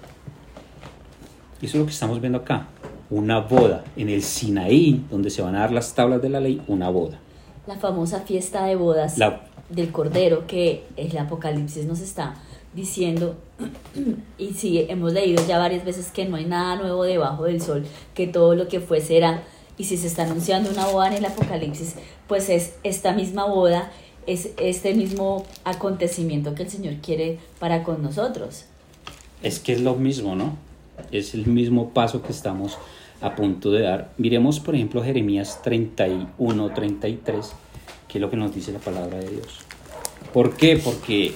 [1.62, 2.68] Y eso es lo que estamos viendo acá.
[3.10, 6.62] Una boda en el Sinaí, donde se van a dar las tablas de la ley,
[6.68, 7.20] una boda.
[7.66, 9.18] La famosa fiesta de bodas
[9.70, 12.36] del Cordero que el Apocalipsis nos está
[12.74, 13.36] diciendo,
[14.38, 17.86] y sí, hemos leído ya varias veces que no hay nada nuevo debajo del sol,
[18.14, 19.44] que todo lo que fue será.
[19.78, 21.96] Y si se está anunciando una boda en el Apocalipsis,
[22.28, 23.92] pues es esta misma boda,
[24.26, 28.66] es este mismo acontecimiento que el Señor quiere para con nosotros.
[29.44, 30.58] Es que es lo mismo, ¿no?
[31.12, 32.78] Es el mismo paso que estamos
[33.22, 34.12] a punto de dar.
[34.18, 37.52] Miremos, por ejemplo, Jeremías 31, 33,
[38.08, 39.60] que es lo que nos dice la palabra de Dios.
[40.34, 40.78] ¿Por qué?
[40.78, 41.34] Porque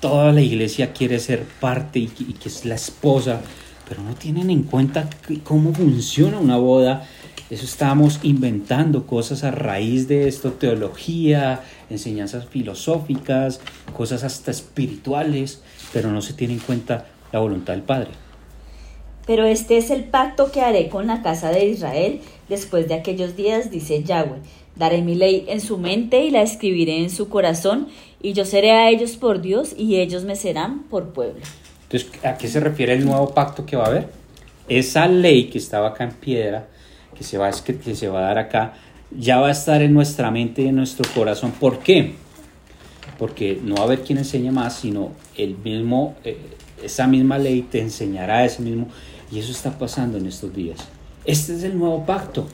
[0.00, 3.40] toda la iglesia quiere ser parte y que, es la esposa,
[3.88, 5.08] pero no tienen en cuenta
[5.42, 7.06] cómo funciona una boda.
[7.50, 13.60] Eso estamos inventando cosas a raíz de esto, teología, enseñanzas filosóficas,
[13.94, 18.23] cosas hasta espirituales, pero no se tiene en cuenta la voluntad del Padre.
[19.26, 23.36] Pero este es el pacto que haré con la casa de Israel después de aquellos
[23.36, 24.40] días, dice Yahweh.
[24.76, 27.88] Daré mi ley en su mente y la escribiré en su corazón,
[28.20, 31.42] y yo seré a ellos por Dios y ellos me serán por pueblo.
[31.82, 34.08] Entonces, ¿a qué se refiere el nuevo pacto que va a haber?
[34.66, 36.66] Esa ley que estaba acá en piedra,
[37.16, 38.74] que se va que se va a dar acá,
[39.10, 41.52] ya va a estar en nuestra mente y en nuestro corazón.
[41.52, 42.14] ¿Por qué?
[43.18, 46.38] Porque no va a haber quien enseñe más, sino el mismo, eh,
[46.82, 48.88] esa misma ley te enseñará ese mismo.
[49.30, 50.78] Y eso está pasando en estos días.
[51.24, 52.46] Este es el nuevo pacto.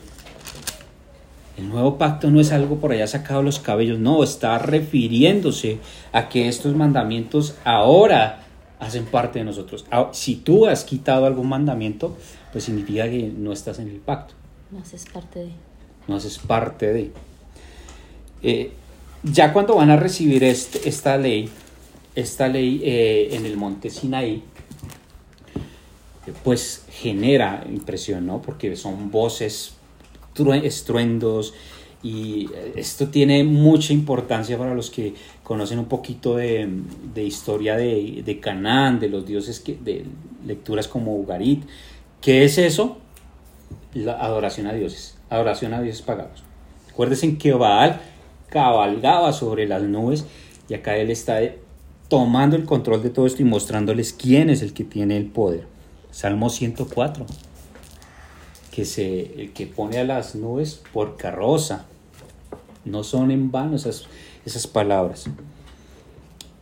[1.56, 5.78] El nuevo pacto no es algo por allá sacado los cabellos, no, está refiriéndose
[6.12, 8.44] a que estos mandamientos ahora
[8.78, 9.84] hacen parte de nosotros.
[9.90, 12.16] Ah, si tú has quitado algún mandamiento,
[12.50, 14.34] pues significa que no estás en el pacto.
[14.70, 15.50] No haces parte de.
[16.08, 17.12] No haces parte de.
[18.42, 18.72] Eh,
[19.22, 21.50] ya cuando van a recibir este, esta ley,
[22.14, 24.42] esta ley eh, en el monte Sinaí,
[26.44, 28.42] pues genera impresión, ¿no?
[28.42, 29.74] Porque son voces,
[30.62, 31.54] estruendos,
[32.02, 36.66] y esto tiene mucha importancia para los que conocen un poquito de,
[37.16, 40.06] historia de, de, Canaán, de los dioses, que, de
[40.46, 41.64] lecturas como Ugarit.
[42.22, 42.98] ¿Qué es eso?
[43.92, 46.42] La adoración a dioses, adoración a dioses pagados.
[46.90, 48.00] Acuérdense que Baal
[48.48, 50.24] cabalgaba sobre las nubes
[50.68, 51.40] y acá él está
[52.08, 55.66] tomando el control de todo esto y mostrándoles quién es el que tiene el poder.
[56.10, 57.26] Salmo 104,
[58.70, 61.86] que, se, que pone a las nubes por carroza.
[62.84, 64.04] No son en vano esas,
[64.44, 65.26] esas palabras.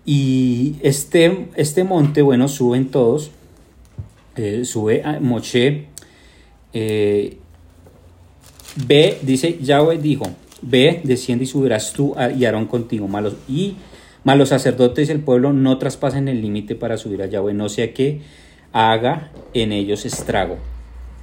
[0.05, 3.31] Y este, este monte, bueno, suben todos.
[4.37, 5.87] Eh, sube a Moche.
[6.73, 7.39] Eh,
[8.87, 10.27] ve, dice Yahweh dijo,
[10.63, 13.09] ve, desciende y subirás tú y Aarón contigo.
[13.09, 13.77] Malos, y
[14.25, 17.93] malos sacerdotes y el pueblo no traspasen el límite para subir a Yahweh, no sea
[17.95, 18.21] que
[18.73, 20.57] haga en ellos estrago.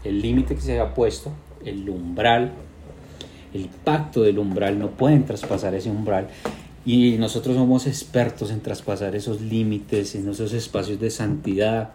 [0.03, 1.31] El límite que se ha puesto,
[1.63, 2.53] el umbral,
[3.53, 6.27] el pacto del umbral, no pueden traspasar ese umbral.
[6.85, 11.91] Y nosotros somos expertos en traspasar esos límites, en esos espacios de santidad.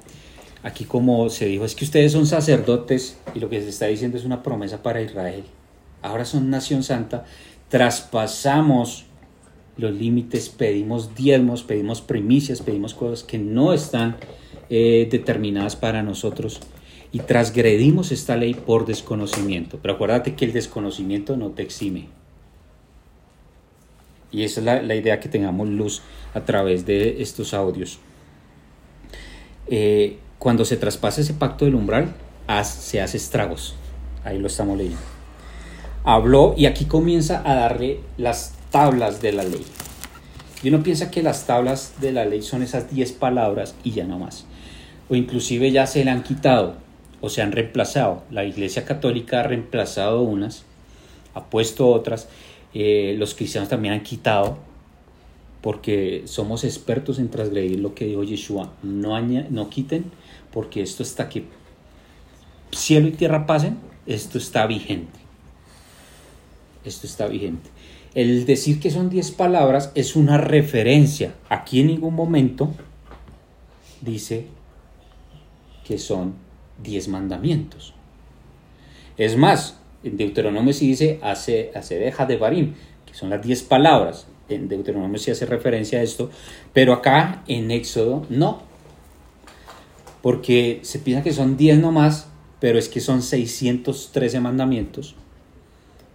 [0.63, 4.19] Aquí como se dijo, es que ustedes son sacerdotes y lo que se está diciendo
[4.19, 5.45] es una promesa para Israel.
[6.03, 7.25] Ahora son nación santa,
[7.69, 9.07] traspasamos
[9.77, 14.17] los límites, pedimos diezmos, pedimos primicias, pedimos cosas que no están
[14.72, 16.61] eh, determinadas para nosotros
[17.11, 19.80] y transgredimos esta ley por desconocimiento.
[19.83, 22.06] Pero acuérdate que el desconocimiento no te exime.
[24.30, 26.02] Y esa es la, idea que tengamos luz
[26.35, 27.98] a través de estos audios.
[29.66, 32.14] Eh, cuando se traspasa ese pacto del umbral,
[32.62, 33.74] se hace estragos.
[34.22, 35.00] Ahí lo estamos leyendo.
[36.04, 39.66] Habló y aquí comienza a darle las tablas de la ley.
[40.62, 44.04] Y uno piensa que las tablas de la ley son esas 10 palabras y ya
[44.04, 44.46] no más
[45.11, 46.77] o inclusive ya se le han quitado
[47.20, 48.23] o se han reemplazado.
[48.31, 50.64] La Iglesia Católica ha reemplazado unas,
[51.35, 52.29] ha puesto otras,
[52.73, 54.59] eh, los cristianos también han quitado,
[55.61, 58.73] porque somos expertos en transgredir lo que dijo Yeshua.
[58.83, 60.05] No, no quiten,
[60.53, 61.44] porque esto está que
[62.70, 65.18] cielo y tierra pasen, esto está vigente.
[66.85, 67.68] Esto está vigente.
[68.14, 71.35] El decir que son 10 palabras es una referencia.
[71.49, 72.70] Aquí en ningún momento
[74.01, 74.46] dice
[75.90, 76.35] que son
[76.81, 77.94] diez mandamientos.
[79.18, 82.74] Es más, en Deuteronomio se dice hace, deja de barim,
[83.05, 84.29] que son las diez palabras.
[84.48, 86.31] En Deuteronomio se hace referencia a esto,
[86.72, 88.62] pero acá en Éxodo no.
[90.22, 92.29] Porque se piensa que son diez nomás,
[92.61, 95.16] pero es que son 613 mandamientos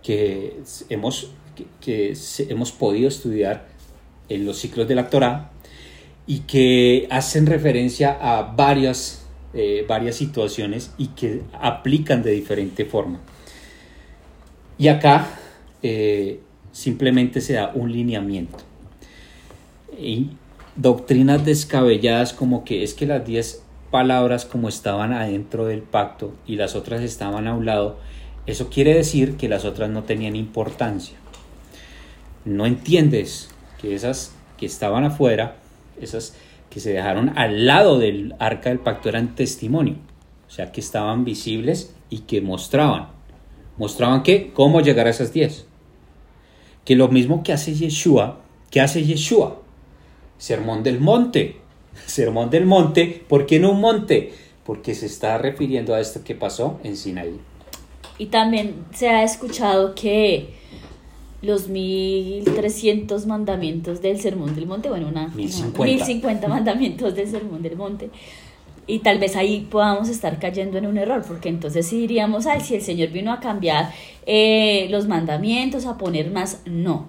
[0.03, 1.31] que hemos,
[1.81, 2.15] que,
[2.47, 3.67] hemos podido estudiar
[4.29, 5.51] en los ciclos de la Torah
[6.25, 9.24] y que hacen referencia a varias
[9.55, 13.19] eh, varias situaciones y que aplican de diferente forma.
[14.77, 15.29] Y acá
[15.81, 16.41] eh,
[16.73, 18.57] simplemente se da un lineamiento.
[19.97, 20.31] Y
[20.75, 26.57] doctrinas descabelladas como que es que las 10 palabras como estaban adentro del pacto y
[26.57, 27.97] las otras estaban a un lado,
[28.45, 31.15] eso quiere decir que las otras no tenían importancia.
[32.43, 33.49] No entiendes
[33.81, 35.56] que esas que estaban afuera,
[36.01, 36.35] esas
[36.76, 39.96] que se dejaron al lado del arca del pacto eran testimonio,
[40.46, 43.08] o sea que estaban visibles y que mostraban.
[43.78, 44.52] ¿Mostraban qué?
[44.54, 45.67] ¿Cómo llegar a esas diez?
[46.84, 49.62] Que lo mismo que hace Yeshua, ¿qué hace Yeshua?
[50.38, 51.62] Sermón del monte.
[52.08, 54.34] Sermón del monte, ¿por qué no un monte?
[54.65, 57.40] Porque se está refiriendo a esto que pasó en Sinaí.
[58.17, 60.50] Y también se ha escuchado que
[61.46, 65.83] los 1300 mandamientos del Sermón del Monte, bueno, una, 1050.
[65.83, 68.10] 1050 mandamientos del Sermón del Monte,
[68.87, 72.62] Y tal vez ahí podamos estar cayendo en un error, porque entonces sí diríamos, ay,
[72.62, 73.91] si el Señor vino a cambiar
[74.25, 77.08] eh, los mandamientos, a poner más, no.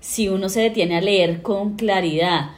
[0.00, 2.52] Si uno se detiene a leer con claridad,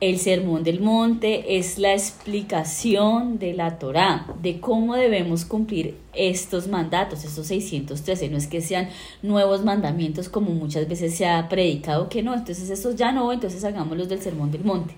[0.00, 6.68] el Sermón del Monte es la explicación de la Torá, de cómo debemos cumplir estos
[6.68, 8.30] mandatos, estos 613.
[8.30, 8.88] No es que sean
[9.22, 13.62] nuevos mandamientos como muchas veces se ha predicado que no, entonces estos ya no, entonces
[13.62, 14.94] hagámoslos del Sermón del Monte.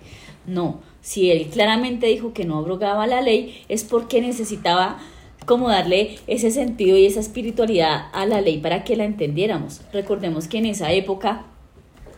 [0.47, 4.99] No, si él claramente dijo que no abrogaba la ley, es porque necesitaba
[5.47, 9.81] como darle ese sentido y esa espiritualidad a la ley para que la entendiéramos.
[9.93, 11.47] Recordemos que en esa época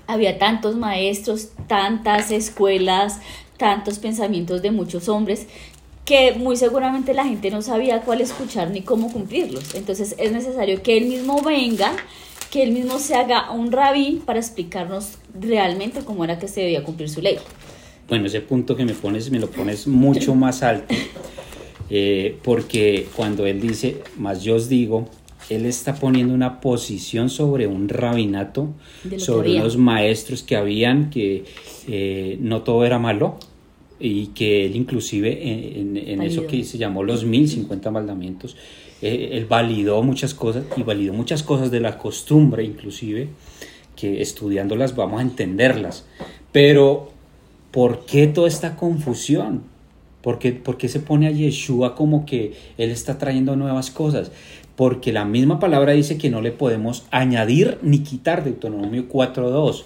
[0.06, 3.20] había tantos maestros, tantas escuelas,
[3.56, 5.46] tantos pensamientos de muchos hombres
[6.04, 9.74] que muy seguramente la gente no sabía cuál escuchar ni cómo cumplirlos.
[9.74, 11.92] Entonces es necesario que él mismo venga,
[12.50, 16.84] que él mismo se haga un rabí para explicarnos realmente cómo era que se debía
[16.84, 17.38] cumplir su ley.
[18.08, 20.94] Bueno, ese punto que me pones, me lo pones mucho más alto,
[21.88, 25.08] eh, porque cuando él dice, más yo os digo,
[25.50, 28.68] él está poniendo una posición sobre un rabinato,
[29.18, 31.44] sobre unos maestros que habían, que
[31.88, 33.38] eh, no todo era malo
[34.00, 38.56] y que él inclusive en, eso que se llamó los 1050 mandamientos,
[39.02, 43.28] eh, él validó muchas cosas y validó muchas cosas de la costumbre inclusive,
[43.96, 46.06] que estudiándolas vamos a entenderlas.
[46.52, 47.10] Pero,
[47.70, 49.62] ¿por qué toda esta confusión?
[50.22, 54.32] ¿Por qué, ¿Por qué, se pone a Yeshua como que Él está trayendo nuevas cosas?
[54.76, 59.84] Porque la misma palabra dice que no le podemos añadir ni quitar, Deuteronomio 4.2.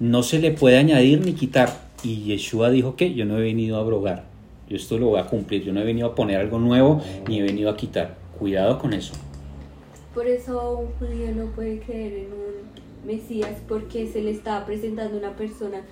[0.00, 1.88] No se le puede añadir ni quitar.
[2.02, 4.24] Y Yeshua dijo que yo no he venido a abrogar,
[4.68, 7.40] yo esto lo voy a cumplir, yo no he venido a poner algo nuevo ni
[7.40, 8.16] he venido a quitar.
[8.38, 9.14] Cuidado con eso.
[10.14, 15.16] Por eso un judío no puede creer en un Mesías porque se le estaba presentando
[15.16, 15.82] una persona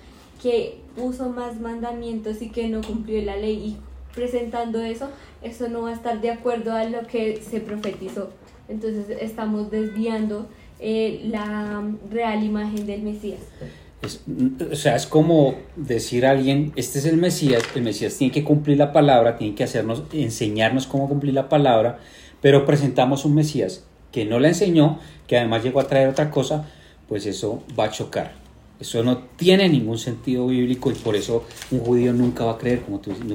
[0.41, 3.77] que puso más mandamientos y que no cumplió la ley
[4.17, 5.09] presentando eso,
[5.43, 8.31] eso no va a estar de acuerdo a lo que se profetizó.
[8.67, 10.47] Entonces estamos desviando
[10.79, 13.41] eh, la real imagen del Mesías.
[14.71, 18.43] o sea, es como decir a alguien, este es el Mesías, el Mesías tiene que
[18.43, 21.99] cumplir la palabra, tiene que hacernos, enseñarnos cómo cumplir la palabra,
[22.41, 26.67] pero presentamos un Mesías que no la enseñó, que además llegó a traer otra cosa,
[27.07, 28.46] pues eso va a chocar.
[28.79, 32.81] Eso no tiene ningún sentido bíblico y por eso un judío nunca va a creer,
[32.81, 33.25] como tú dices,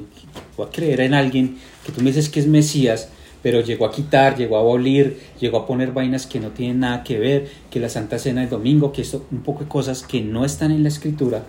[0.61, 3.09] va a creer en alguien que tú me dices que es Mesías,
[3.43, 7.03] pero llegó a quitar, llegó a abolir, llegó a poner vainas que no tienen nada
[7.03, 10.21] que ver, que la Santa Cena del domingo, que esto, un poco de cosas que
[10.21, 11.43] no están en la escritura,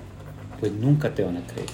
[0.60, 1.68] pues nunca te van a creer.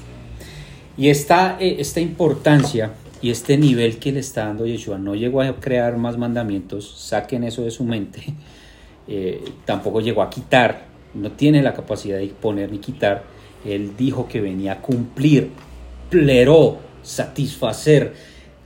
[0.98, 2.92] Y esta, eh, esta importancia
[3.22, 7.46] y este nivel que le está dando Yeshua, no llegó a crear más mandamientos, saquen
[7.46, 8.22] eso de su mente,
[9.08, 13.24] eh, tampoco llegó a quitar, no tiene la capacidad de poner ni quitar.
[13.66, 15.50] Él dijo que venía a cumplir,
[16.10, 18.14] pleró, satisfacer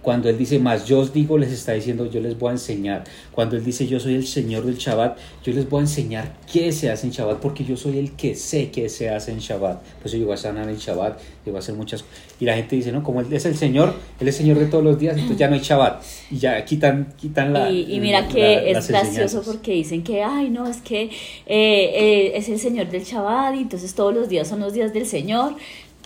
[0.04, 3.06] cuando Él dice, más yo os digo, les está diciendo, yo les voy a enseñar.
[3.32, 6.74] Cuando Él dice, yo soy el Señor del Shabbat, yo les voy a enseñar qué
[6.74, 9.82] se hace en Shabbat, porque yo soy el que sé qué se hace en Shabbat.
[9.82, 12.18] Por eso yo voy a sanar en Shabbat, yo voy a hacer muchas cosas.
[12.38, 14.84] Y la gente dice, no, como Él es el Señor, Él es Señor de todos
[14.84, 16.04] los días, entonces ya no hay Shabbat.
[16.30, 17.72] Y ya quitan, quitan la...
[17.72, 21.12] Y, mira que es gracioso porque dicen que, ay, no, es que eh,
[21.48, 25.06] eh, es el Señor del Shabbat, y entonces todos los días son los días del
[25.06, 25.56] Señor.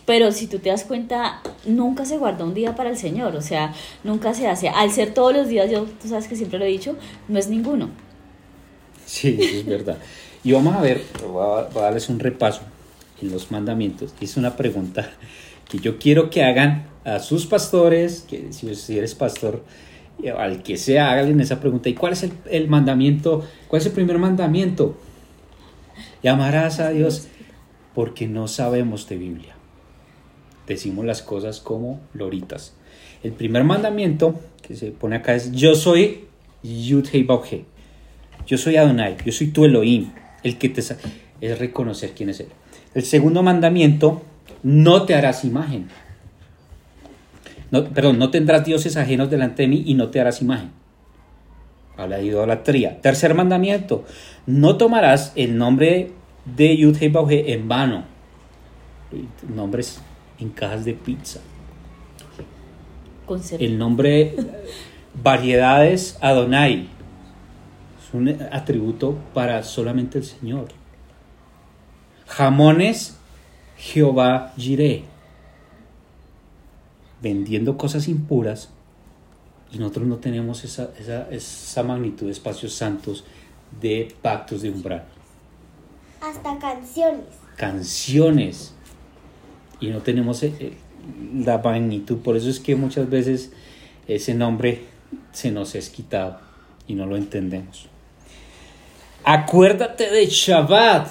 [0.07, 3.41] Pero si tú te das cuenta, nunca se guarda un día para el Señor, o
[3.41, 3.73] sea,
[4.05, 4.69] nunca se hace.
[4.69, 6.95] Al ser todos los días, yo, tú sabes que siempre lo he dicho,
[7.27, 7.89] no es ninguno.
[9.05, 9.97] Sí, es verdad.
[10.45, 12.61] Y vamos a ver, voy a, darles un repaso
[13.21, 14.13] en los mandamientos.
[14.21, 15.11] Es una pregunta
[15.67, 19.61] que yo quiero que hagan a sus pastores, que si, eres pastor,
[20.37, 21.89] al que sea, háganle esa pregunta.
[21.89, 23.45] ¿Y cuál es el mandamiento?
[23.67, 24.95] ¿Cuál es el primer mandamiento?
[26.23, 27.27] Llamarás a Dios
[27.93, 29.56] porque no sabemos de Biblia
[30.67, 32.73] decimos las cosas como loritas.
[33.23, 36.25] El primer mandamiento que se pone acá es yo soy
[36.63, 37.25] Yud Hei
[38.45, 40.11] Yo soy Adonai, yo soy tu Elohim,
[40.43, 40.81] el que te
[41.39, 42.47] es reconocer quién es él.
[42.93, 44.23] El segundo mandamiento,
[44.63, 45.87] no te harás imagen.
[47.93, 50.71] Perdón, no tendrás dioses ajenos delante de mí y no te harás imagen.
[51.95, 53.01] Habla de idolatría.
[53.01, 54.05] Tercer mandamiento,
[54.45, 56.11] no tomarás el nombre
[56.45, 57.11] de Yud Hei
[57.51, 58.05] en vano.
[59.53, 60.01] Nombres
[60.39, 61.39] en cajas de pizza.
[63.59, 64.35] El nombre
[65.21, 66.87] Variedades Adonai
[68.01, 70.67] es un atributo para solamente el Señor.
[72.27, 73.17] Jamones
[73.77, 75.03] Jehová Jireh.
[77.21, 78.69] Vendiendo cosas impuras
[79.71, 83.25] y nosotros no tenemos esa, esa, esa magnitud de espacios santos
[83.81, 85.03] de pactos de umbral.
[86.21, 87.25] Hasta canciones.
[87.57, 88.76] Canciones
[89.79, 90.73] y no tenemos eh, eh,
[91.45, 92.17] la magnitud.
[92.17, 93.51] Por eso es que muchas veces
[94.07, 94.85] ese nombre
[95.31, 96.39] se nos es quitado
[96.87, 97.87] y no lo entendemos.
[99.23, 101.09] Acuérdate de Shabbat.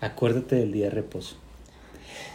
[0.00, 1.36] Acuérdate del día de reposo.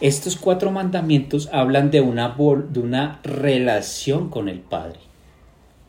[0.00, 2.34] Estos cuatro mandamientos hablan de una,
[2.68, 4.98] de una relación con el Padre.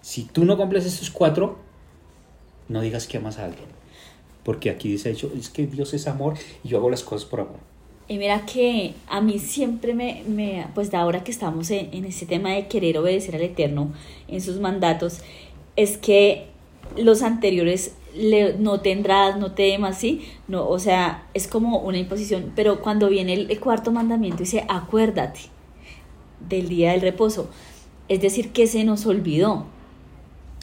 [0.02, 1.60] Si tú no cumples estos cuatro,
[2.68, 3.70] no digas que amas a alguien.
[4.44, 7.42] Porque aquí dice hecho, es que Dios es amor y yo hago las cosas por
[7.42, 7.71] amor.
[8.12, 12.04] Y mira que a mí siempre me, me pues de ahora que estamos en, en
[12.04, 13.94] ese tema de querer obedecer al Eterno
[14.28, 15.20] en sus mandatos,
[15.78, 16.48] es que
[16.98, 20.28] los anteriores le, no tendrás, no temas, ¿sí?
[20.50, 25.40] No, o sea, es como una imposición, pero cuando viene el, cuarto mandamiento dice, acuérdate
[26.50, 27.50] del día del reposo,
[28.10, 29.68] es decir, que se nos olvidó.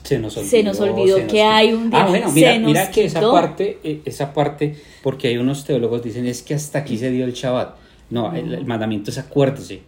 [0.02, 2.04] Se nos olvidó, se nos olvidó que hay un día.
[2.04, 6.26] Ah, bueno, mira, mira que esa parte, eh, esa parte, porque hay unos teólogos dicen
[6.26, 7.76] es que hasta aquí se dio el Shabbat.
[8.10, 9.82] No, el, mandamiento es acuérdese.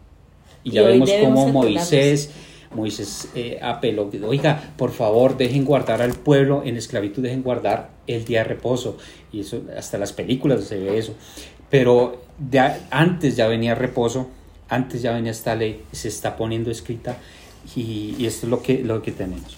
[0.63, 2.31] Y ya vemos cómo Moisés
[2.75, 8.25] Moisés eh, apeló, oiga, por favor, dejen guardar al pueblo en esclavitud, dejen guardar el
[8.25, 8.97] día de reposo.
[9.33, 11.15] Y eso, hasta las películas se ve eso.
[11.69, 12.23] Pero
[12.91, 14.29] antes ya venía reposo,
[14.69, 17.17] antes ya venía esta ley, se está poniendo escrita
[17.75, 19.57] y, esto es lo que, lo que tenemos.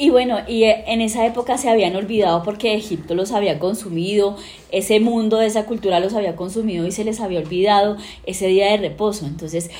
[0.00, 4.36] Y bueno, y eh, en esa época se habían olvidado porque Egipto los había consumido,
[4.70, 8.76] ese mundo esa cultura los había consumido y se les había olvidado ese día de
[8.76, 9.26] reposo.
[9.26, 9.70] Entonces,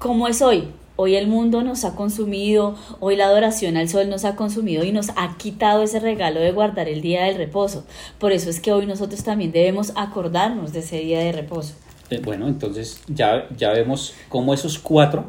[0.00, 0.64] ¿cómo es hoy?
[0.96, 4.90] Hoy el mundo nos ha consumido, hoy la adoración al sol nos ha consumido y
[4.90, 7.86] nos ha quitado ese regalo de guardar el día del reposo.
[8.18, 11.74] Por eso es que hoy nosotros también debemos acordarnos de ese día de reposo.
[12.10, 15.26] Eh, bueno, entonces ya, ya vemos cómo esos cuatro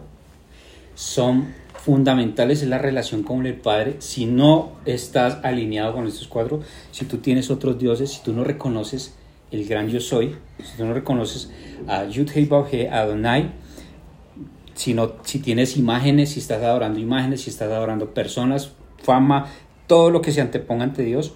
[0.96, 1.54] son
[1.84, 3.98] fundamentales en la relación con el Padre.
[4.00, 6.62] Si no estás alineado con estos cuatro,
[6.92, 9.16] si tú tienes otros dioses, si tú no reconoces
[9.52, 11.52] el gran yo soy, si tú no reconoces
[11.88, 13.52] a Yud Hei a Adonai,
[14.76, 18.72] si, si tienes imágenes, si estás adorando imágenes, si estás adorando personas,
[19.04, 19.48] fama,
[19.86, 21.34] todo lo que se anteponga ante Dios,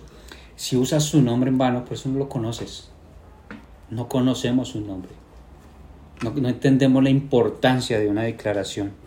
[0.55, 2.89] si usas su nombre en vano, pues no lo conoces.
[3.89, 5.11] No conocemos su nombre.
[6.23, 9.06] No, no entendemos la importancia de una declaración.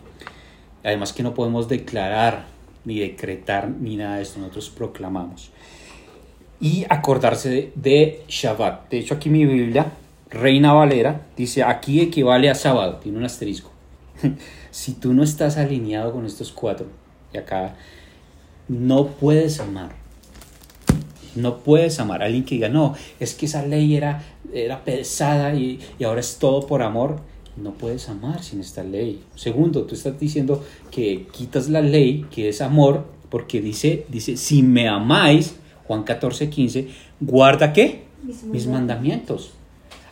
[0.83, 2.45] Además que no podemos declarar,
[2.85, 4.39] ni decretar, ni nada de esto.
[4.39, 5.51] Nosotros proclamamos.
[6.59, 8.89] Y acordarse de, Shabbat.
[8.89, 9.91] De hecho, aquí mi Biblia,
[10.29, 12.97] Reina Valera, dice aquí equivale a sábado.
[12.97, 13.71] Tiene un asterisco.
[14.71, 16.87] si tú no estás alineado con estos cuatro,
[17.33, 17.75] y acá
[18.67, 19.95] no puedes amar.
[21.35, 24.21] No puedes amar a alguien que diga, no, es que esa ley era,
[24.53, 27.21] era pesada y, y ahora es todo por amor.
[27.57, 29.21] No puedes amar sin esta ley.
[29.35, 34.63] Segundo, tú estás diciendo que quitas la ley, que es amor, porque dice, dice, si
[34.63, 36.87] me amáis, Juan 14, 15,
[37.19, 38.03] guarda qué?
[38.45, 39.51] Mis mandamientos.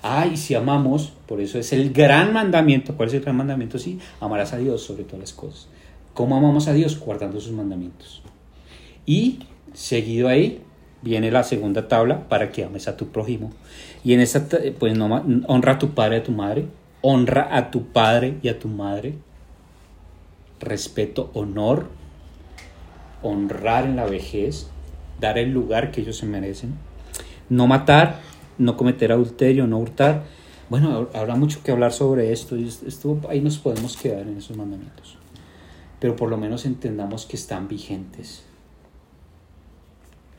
[0.01, 2.95] Ay, si amamos, por eso es el gran mandamiento.
[2.95, 3.77] ¿Cuál es el gran mandamiento?
[3.77, 5.67] Sí, amarás a Dios sobre todas las cosas.
[6.13, 6.99] ¿Cómo amamos a Dios?
[6.99, 8.21] Guardando sus mandamientos.
[9.05, 9.39] Y
[9.73, 10.61] seguido ahí
[11.01, 13.51] viene la segunda tabla para que ames a tu prójimo.
[14.03, 14.45] Y en esta,
[14.79, 16.65] pues no, honra a tu padre y a tu madre.
[17.02, 19.16] Honra a tu padre y a tu madre.
[20.60, 21.88] Respeto, honor.
[23.22, 24.68] Honrar en la vejez.
[25.20, 26.76] Dar el lugar que ellos se merecen.
[27.50, 28.20] No matar
[28.60, 30.24] no cometer adulterio, no hurtar.
[30.70, 32.70] Bueno, habrá mucho que hablar sobre esto y
[33.28, 35.18] ahí nos podemos quedar en esos mandamientos.
[36.00, 38.43] Pero por lo menos entendamos que están vigentes.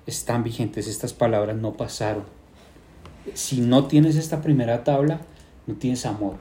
[0.06, 2.24] Están vigentes, estas palabras no pasaron.
[3.34, 5.20] Si no tienes esta primera tabla,
[5.66, 6.36] no tienes amor.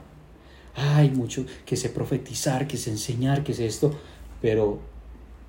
[0.74, 3.92] Hay mucho que sé profetizar, que sé enseñar, que sé esto,
[4.40, 4.78] pero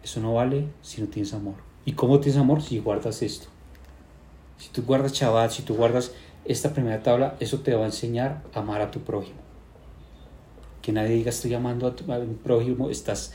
[0.03, 1.55] eso no vale si no tienes amor.
[1.85, 2.61] ¿Y cómo tienes amor?
[2.61, 3.47] Si guardas esto.
[4.57, 6.11] Si tú guardas Shabbat, si tú guardas
[6.45, 9.39] esta primera tabla, eso te va a enseñar a amar a tu prójimo.
[10.81, 12.05] Que nadie diga estoy amando a tu
[12.43, 13.33] prójimo, estás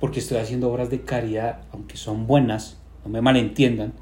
[0.00, 3.92] porque estoy haciendo obras de caridad, aunque son buenas, no me malentiendan,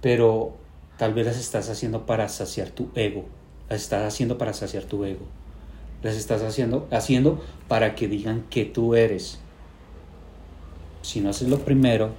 [0.00, 0.56] pero
[0.98, 3.24] tal vez las estás haciendo para saciar tu ego,
[3.68, 5.26] las estás haciendo para saciar tu ego,
[6.04, 9.38] las estás haciendo, haciendo para que digan que tú eres.
[11.02, 12.10] Si no haces lo primero,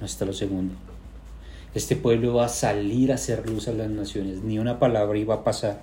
[0.00, 0.74] no está lo segundo.
[1.74, 5.34] Este pueblo va a salir a hacer luz a las naciones, ni una palabra iba
[5.34, 5.82] a pasar.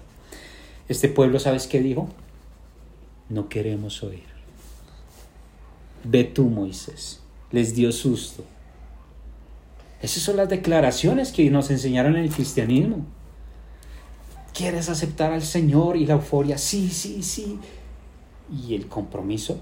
[0.90, 2.10] Este pueblo, ¿sabes qué dijo?
[3.30, 4.24] No queremos oír.
[6.04, 7.22] Ve tú, Moisés.
[7.52, 8.44] Les dio susto.
[10.02, 13.06] Esas son las declaraciones que nos enseñaron en el cristianismo.
[14.54, 16.58] ¿Quieres aceptar al Señor y la euforia?
[16.58, 17.60] Sí, sí, sí.
[18.52, 19.60] ¿Y el compromiso?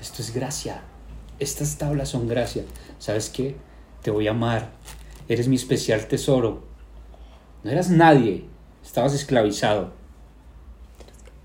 [0.00, 0.82] Esto es gracia.
[1.38, 2.64] Estas tablas son gracia.
[2.98, 3.56] ¿Sabes qué?
[4.04, 4.70] te voy a amar,
[5.30, 6.62] eres mi especial tesoro.
[7.64, 8.44] No eras nadie,
[8.84, 9.94] estabas esclavizado,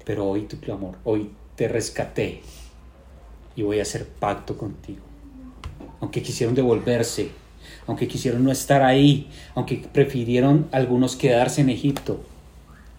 [0.04, 2.42] pero oí tu clamor, hoy te rescaté
[3.56, 5.00] y voy a hacer pacto contigo.
[6.02, 7.32] Aunque quisieron devolverse,
[7.90, 12.22] aunque quisieron no estar ahí, aunque prefirieron algunos quedarse en Egipto,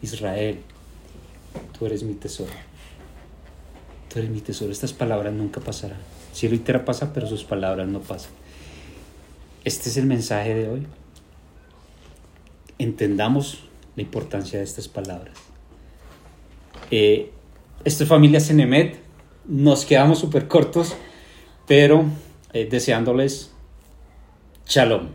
[0.03, 0.59] Israel,
[1.79, 2.51] tú eres mi tesoro.
[4.13, 4.73] Tú eres mi tesoro.
[4.73, 6.01] Estas palabras nunca pasarán.
[6.33, 8.33] Cielo y tierra pasa, pero sus palabras no pasan.
[9.65, 10.87] Este es el mensaje de hoy.
[12.79, 13.63] Entendamos
[13.95, 15.37] la importancia de estas palabras.
[16.91, 17.31] Eh,
[17.85, 18.99] esta familia Cenemet,
[19.47, 20.97] nos quedamos súper cortos,
[21.69, 22.07] pero
[22.53, 23.50] eh, deseándoles
[24.71, 25.09] shalom.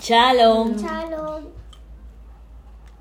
[0.00, 0.76] Shalom.
[0.78, 1.35] Shalom.